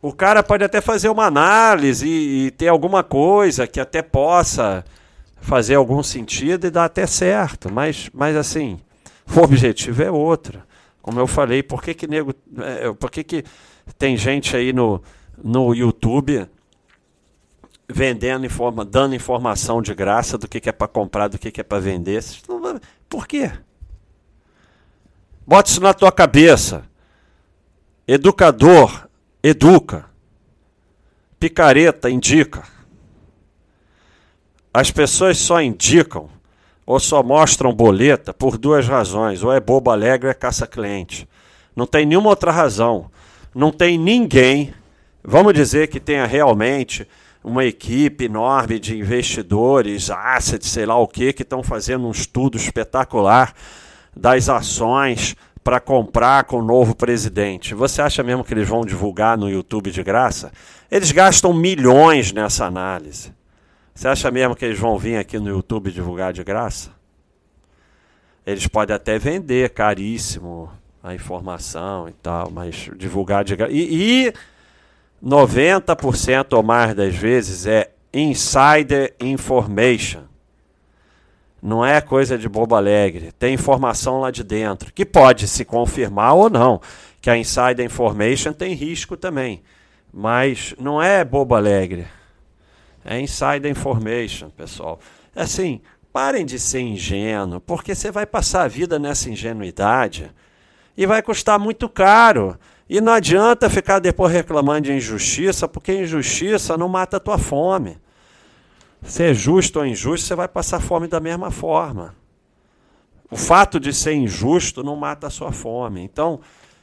o 0.01 0.13
cara 0.13 0.41
pode 0.41 0.63
até 0.63 0.81
fazer 0.81 1.09
uma 1.09 1.25
análise 1.25 2.07
e, 2.07 2.47
e 2.47 2.51
ter 2.51 2.67
alguma 2.67 3.03
coisa 3.03 3.67
que 3.67 3.79
até 3.79 4.01
possa 4.01 4.83
fazer 5.41 5.75
algum 5.75 6.01
sentido 6.03 6.67
e 6.67 6.69
dar 6.69 6.85
até 6.85 7.05
certo. 7.05 7.71
Mas, 7.71 8.09
mas 8.13 8.35
assim, 8.35 8.79
o 9.35 9.39
objetivo 9.41 10.03
é 10.03 10.11
outro. 10.11 10.61
Como 11.01 11.19
eu 11.19 11.27
falei, 11.27 11.63
por 11.63 11.81
que 11.81 11.93
que 11.93 12.07
nego, 12.07 12.33
é, 12.57 12.91
por 12.93 13.09
que 13.09 13.23
que 13.23 13.43
tem 13.97 14.15
gente 14.17 14.55
aí 14.55 14.73
no, 14.73 15.01
no 15.43 15.73
YouTube 15.73 16.47
vendendo 17.91 18.45
informa, 18.45 18.85
dando 18.85 19.15
informação 19.15 19.81
de 19.81 19.93
graça 19.95 20.37
do 20.37 20.47
que, 20.47 20.59
que 20.59 20.69
é 20.69 20.71
para 20.71 20.87
comprar, 20.87 21.27
do 21.27 21.39
que, 21.39 21.51
que 21.51 21.59
é 21.59 21.63
para 21.63 21.79
vender. 21.79 22.23
Por 23.09 23.27
quê? 23.27 23.51
Bota 25.45 25.71
isso 25.71 25.81
na 25.81 25.93
tua 25.93 26.11
cabeça. 26.11 26.83
Educador 28.07 29.09
educa. 29.41 30.05
Picareta 31.39 32.09
indica. 32.09 32.63
As 34.71 34.91
pessoas 34.91 35.37
só 35.39 35.59
indicam 35.61 36.29
ou 36.85 36.99
só 36.99 37.23
mostram 37.23 37.73
boleta 37.73 38.33
por 38.33 38.57
duas 38.57 38.87
razões: 38.87 39.41
ou 39.41 39.51
é 39.51 39.59
bobo 39.59 39.89
alegre 39.89 40.27
ou 40.27 40.31
é 40.31 40.35
caça-cliente. 40.35 41.27
Não 41.75 41.87
tem 41.87 42.05
nenhuma 42.05 42.29
outra 42.29 42.51
razão 42.51 43.09
não 43.53 43.71
tem 43.71 43.97
ninguém, 43.97 44.73
vamos 45.23 45.53
dizer 45.53 45.87
que 45.87 45.99
tenha 45.99 46.25
realmente 46.25 47.07
uma 47.43 47.65
equipe 47.65 48.25
enorme 48.25 48.79
de 48.79 48.97
investidores, 48.97 50.09
assets, 50.09 50.69
sei 50.69 50.85
lá 50.85 50.97
o 50.97 51.07
que, 51.07 51.33
que 51.33 51.43
estão 51.43 51.63
fazendo 51.63 52.07
um 52.07 52.11
estudo 52.11 52.57
espetacular 52.57 53.53
das 54.15 54.49
ações 54.49 55.35
para 55.63 55.79
comprar 55.79 56.43
com 56.45 56.57
o 56.57 56.63
novo 56.63 56.95
presidente. 56.95 57.73
Você 57.73 58.01
acha 58.01 58.23
mesmo 58.23 58.43
que 58.43 58.53
eles 58.53 58.67
vão 58.67 58.85
divulgar 58.85 59.37
no 59.37 59.49
YouTube 59.49 59.91
de 59.91 60.03
graça? 60.03 60.51
Eles 60.89 61.11
gastam 61.11 61.53
milhões 61.53 62.31
nessa 62.31 62.65
análise. 62.65 63.33
Você 63.93 64.07
acha 64.07 64.31
mesmo 64.31 64.55
que 64.55 64.65
eles 64.65 64.79
vão 64.79 64.97
vir 64.97 65.17
aqui 65.17 65.37
no 65.37 65.49
YouTube 65.49 65.91
divulgar 65.91 66.33
de 66.33 66.43
graça? 66.43 66.91
Eles 68.45 68.65
podem 68.65 68.95
até 68.95 69.19
vender 69.19 69.69
caríssimo 69.71 70.71
a 71.03 71.13
informação 71.13 72.07
e 72.09 72.13
tal, 72.13 72.51
mas 72.51 72.89
divulgar 72.97 73.43
de 73.43 73.55
e, 73.69 74.27
e 74.27 74.33
90% 75.23 76.53
ou 76.53 76.63
mais 76.63 76.93
das 76.93 77.15
vezes 77.15 77.65
é 77.65 77.91
insider 78.13 79.13
information. 79.19 80.23
Não 81.61 81.85
é 81.85 81.99
coisa 81.99 82.37
de 82.37 82.47
bobo 82.47 82.75
alegre. 82.75 83.33
Tem 83.33 83.53
informação 83.53 84.21
lá 84.21 84.31
de 84.31 84.43
dentro, 84.43 84.93
que 84.93 85.05
pode 85.05 85.47
se 85.47 85.65
confirmar 85.65 86.33
ou 86.33 86.49
não. 86.49 86.79
Que 87.21 87.29
a 87.29 87.37
insider 87.37 87.85
information 87.85 88.53
tem 88.53 88.73
risco 88.73 89.17
também. 89.17 89.61
Mas 90.13 90.73
não 90.79 91.01
é 91.01 91.23
bobo 91.25 91.55
alegre. 91.55 92.07
É 93.03 93.19
insider 93.19 93.69
information, 93.69 94.49
pessoal. 94.49 94.99
Assim, 95.35 95.81
parem 96.13 96.45
de 96.45 96.57
ser 96.57 96.79
ingênuo, 96.79 97.59
porque 97.59 97.93
você 97.93 98.09
vai 98.09 98.25
passar 98.25 98.63
a 98.63 98.67
vida 98.67 98.97
nessa 98.97 99.29
ingenuidade 99.29 100.31
e 100.95 101.05
vai 101.05 101.21
custar 101.21 101.59
muito 101.59 101.87
caro. 101.87 102.57
E 102.89 102.99
não 102.99 103.13
adianta 103.13 103.69
ficar 103.69 103.99
depois 103.99 104.33
reclamando 104.33 104.87
de 104.87 104.93
injustiça, 104.93 105.67
porque 105.67 105.93
injustiça 105.93 106.75
não 106.75 106.89
mata 106.89 107.17
a 107.17 107.19
tua 107.19 107.37
fome. 107.37 107.97
Ser 109.03 109.33
justo 109.33 109.79
ou 109.79 109.85
injusto, 109.85 110.27
você 110.27 110.35
vai 110.35 110.47
passar 110.47 110.79
fome 110.79 111.07
da 111.07 111.19
mesma 111.19 111.51
forma. 111.51 112.15
O 113.31 113.37
fato 113.37 113.79
de 113.79 113.93
ser 113.93 114.13
injusto 114.13 114.83
não 114.83 114.95
mata 114.95 115.27
a 115.27 115.29
sua 115.29 115.51
fome. 115.51 116.01
Então, 116.01 116.39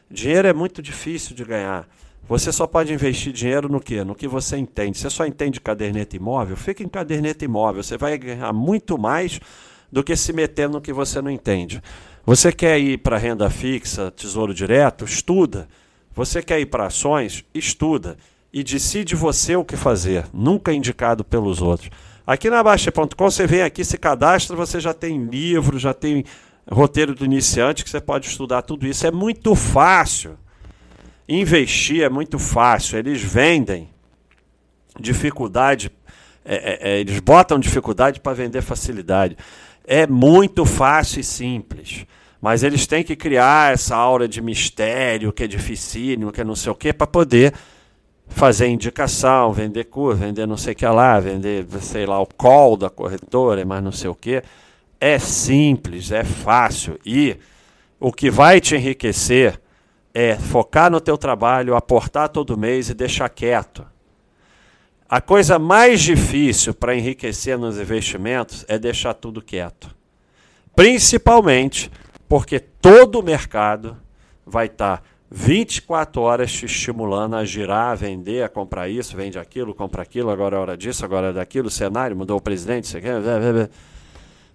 dinheiro 0.08 0.46
é 0.46 0.52
muito 0.52 0.80
difícil 0.80 1.34
de 1.34 1.44
ganhar. 1.44 1.88
Você 2.28 2.50
só 2.52 2.66
pode 2.66 2.92
investir 2.92 3.32
dinheiro 3.32 3.68
no 3.68 3.80
quê? 3.80 4.02
No 4.02 4.14
que 4.14 4.26
você 4.26 4.56
entende. 4.56 4.98
Você 4.98 5.10
só 5.10 5.26
entende 5.26 5.60
caderneta 5.60 6.16
imóvel? 6.16 6.56
Fica 6.56 6.82
em 6.82 6.88
caderneta 6.88 7.44
imóvel. 7.44 7.82
Você 7.82 7.96
vai 7.96 8.16
ganhar 8.16 8.52
muito 8.52 8.96
mais 8.96 9.40
do 9.90 10.02
que 10.02 10.16
se 10.16 10.32
meter 10.32 10.68
no 10.68 10.80
que 10.80 10.92
você 10.92 11.20
não 11.20 11.30
entende. 11.30 11.82
Você 12.26 12.50
quer 12.50 12.80
ir 12.80 12.98
para 12.98 13.16
renda 13.16 13.48
fixa, 13.48 14.10
tesouro 14.10 14.52
direto? 14.52 15.04
Estuda. 15.04 15.68
Você 16.12 16.42
quer 16.42 16.58
ir 16.58 16.66
para 16.66 16.86
ações? 16.86 17.44
Estuda. 17.54 18.16
E 18.52 18.64
decide 18.64 19.14
você 19.14 19.54
o 19.54 19.64
que 19.64 19.76
fazer, 19.76 20.26
nunca 20.34 20.72
indicado 20.72 21.24
pelos 21.24 21.62
outros. 21.62 21.88
Aqui 22.26 22.50
na 22.50 22.64
Baixa.com 22.64 23.30
você 23.30 23.46
vem 23.46 23.62
aqui, 23.62 23.84
se 23.84 23.96
cadastra, 23.96 24.56
você 24.56 24.80
já 24.80 24.92
tem 24.92 25.24
livro, 25.26 25.78
já 25.78 25.94
tem 25.94 26.24
roteiro 26.68 27.14
do 27.14 27.24
iniciante 27.24 27.84
que 27.84 27.90
você 27.90 28.00
pode 28.00 28.26
estudar 28.26 28.62
tudo 28.62 28.88
isso. 28.88 29.06
É 29.06 29.12
muito 29.12 29.54
fácil. 29.54 30.36
Investir 31.28 32.02
é 32.02 32.08
muito 32.08 32.40
fácil. 32.40 32.98
Eles 32.98 33.22
vendem 33.22 33.88
dificuldade, 34.98 35.92
é, 36.44 36.56
é, 36.56 36.90
é 36.90 36.98
eles 36.98 37.20
botam 37.20 37.56
dificuldade 37.56 38.18
para 38.18 38.32
vender 38.32 38.62
facilidade. 38.62 39.36
É 39.86 40.06
muito 40.06 40.64
fácil 40.64 41.20
e 41.20 41.24
simples. 41.24 42.04
Mas 42.40 42.62
eles 42.62 42.86
têm 42.86 43.02
que 43.02 43.16
criar 43.16 43.72
essa 43.72 43.96
aura 43.96 44.28
de 44.28 44.42
mistério, 44.42 45.32
que 45.32 45.44
é 45.44 45.46
dificílimo, 45.46 46.32
que 46.32 46.40
é 46.40 46.44
não 46.44 46.56
sei 46.56 46.72
o 46.72 46.74
quê, 46.74 46.92
para 46.92 47.06
poder 47.06 47.54
fazer 48.28 48.66
indicação, 48.66 49.52
vender 49.52 49.84
curso, 49.84 50.20
vender 50.20 50.46
não 50.46 50.56
sei 50.56 50.72
o 50.72 50.76
que 50.76 50.86
lá, 50.86 51.18
vender, 51.20 51.66
sei 51.80 52.04
lá, 52.04 52.20
o 52.20 52.26
call 52.26 52.76
da 52.76 52.90
corretora, 52.90 53.64
mas 53.64 53.82
não 53.82 53.92
sei 53.92 54.10
o 54.10 54.14
que. 54.14 54.42
É 55.00 55.18
simples, 55.18 56.10
é 56.10 56.24
fácil. 56.24 56.98
E 57.04 57.36
o 57.98 58.12
que 58.12 58.30
vai 58.30 58.60
te 58.60 58.74
enriquecer 58.74 59.60
é 60.12 60.34
focar 60.36 60.90
no 60.90 61.00
teu 61.00 61.16
trabalho, 61.16 61.76
aportar 61.76 62.28
todo 62.28 62.56
mês 62.56 62.88
e 62.88 62.94
deixar 62.94 63.28
quieto. 63.28 63.86
A 65.08 65.20
coisa 65.20 65.58
mais 65.58 66.00
difícil 66.00 66.74
para 66.74 66.94
enriquecer 66.94 67.56
nos 67.56 67.78
investimentos 67.78 68.64
é 68.66 68.76
deixar 68.76 69.14
tudo 69.14 69.40
quieto. 69.40 69.94
Principalmente 70.74 71.90
porque 72.28 72.58
todo 72.58 73.20
o 73.20 73.22
mercado 73.22 73.96
vai 74.44 74.66
estar 74.66 74.98
tá 74.98 75.02
24 75.30 76.20
horas 76.20 76.52
te 76.52 76.66
estimulando 76.66 77.36
a 77.36 77.44
girar, 77.44 77.92
a 77.92 77.94
vender, 77.94 78.42
a 78.42 78.48
comprar 78.48 78.88
isso, 78.88 79.16
vende 79.16 79.38
aquilo, 79.38 79.74
compra 79.74 80.02
aquilo, 80.02 80.30
agora 80.30 80.56
é 80.56 80.58
hora 80.58 80.76
disso, 80.76 81.04
agora 81.04 81.28
é 81.28 81.32
daquilo, 81.32 81.70
cenário, 81.70 82.16
mudou 82.16 82.38
o 82.38 82.40
presidente, 82.40 82.88
você 82.88 83.00
quer. 83.00 83.20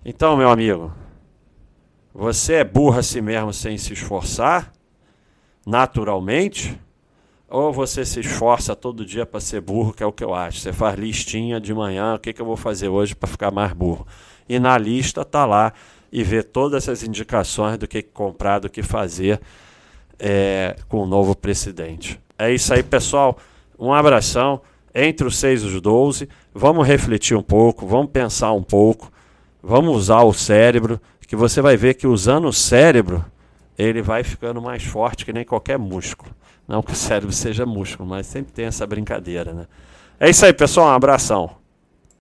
Então, 0.03 0.35
meu 0.35 0.49
amigo, 0.49 0.91
você 2.13 2.55
é 2.55 2.63
burro 2.63 2.99
a 2.99 3.03
si 3.03 3.21
mesmo 3.21 3.53
sem 3.53 3.77
se 3.77 3.93
esforçar, 3.93 4.71
naturalmente, 5.65 6.79
ou 7.51 7.73
você 7.73 8.05
se 8.05 8.21
esforça 8.21 8.75
todo 8.75 9.05
dia 9.05 9.25
para 9.25 9.39
ser 9.39 9.61
burro, 9.61 9.93
que 9.93 10.01
é 10.01 10.05
o 10.05 10.11
que 10.11 10.23
eu 10.23 10.33
acho. 10.33 10.59
Você 10.59 10.71
faz 10.71 10.97
listinha 10.97 11.59
de 11.59 11.73
manhã, 11.73 12.15
o 12.15 12.19
que, 12.19 12.33
que 12.33 12.41
eu 12.41 12.45
vou 12.45 12.57
fazer 12.57 12.87
hoje 12.87 13.13
para 13.13 13.27
ficar 13.27 13.51
mais 13.51 13.73
burro? 13.73 14.07
E 14.47 14.57
na 14.57 14.77
lista 14.77 15.25
tá 15.25 15.45
lá 15.45 15.73
e 16.11 16.23
vê 16.23 16.41
todas 16.41 16.83
essas 16.83 17.03
indicações 17.03 17.77
do 17.77 17.87
que 17.87 18.01
comprar, 18.01 18.59
do 18.59 18.69
que 18.69 18.81
fazer 18.81 19.39
é, 20.17 20.75
com 20.87 21.03
o 21.03 21.05
novo 21.05 21.35
presidente. 21.35 22.19
É 22.39 22.53
isso 22.53 22.73
aí, 22.73 22.81
pessoal. 22.81 23.37
Um 23.77 23.93
abração. 23.93 24.61
Entre 24.93 25.25
os 25.25 25.37
6 25.37 25.61
e 25.61 25.65
os 25.67 25.81
12. 25.81 26.29
Vamos 26.53 26.87
refletir 26.87 27.37
um 27.37 27.43
pouco, 27.43 27.85
vamos 27.87 28.11
pensar 28.11 28.51
um 28.51 28.63
pouco, 28.63 29.09
vamos 29.63 29.95
usar 29.95 30.21
o 30.23 30.33
cérebro, 30.33 30.99
que 31.31 31.35
você 31.37 31.61
vai 31.61 31.77
ver 31.77 31.93
que 31.93 32.05
usando 32.05 32.49
o 32.49 32.51
cérebro, 32.51 33.23
ele 33.77 34.01
vai 34.01 34.21
ficando 34.21 34.61
mais 34.61 34.83
forte 34.83 35.23
que 35.23 35.31
nem 35.31 35.45
qualquer 35.45 35.79
músculo. 35.79 36.29
Não 36.71 36.81
que 36.81 36.93
o 36.93 36.95
cérebro 36.95 37.33
seja 37.33 37.65
músculo, 37.65 38.07
mas 38.07 38.25
sempre 38.25 38.53
tem 38.53 38.63
essa 38.63 38.87
brincadeira, 38.87 39.51
né? 39.51 39.67
É 40.17 40.29
isso 40.29 40.45
aí, 40.45 40.53
pessoal. 40.53 40.87
Um 40.87 40.91
abração. 40.91 41.60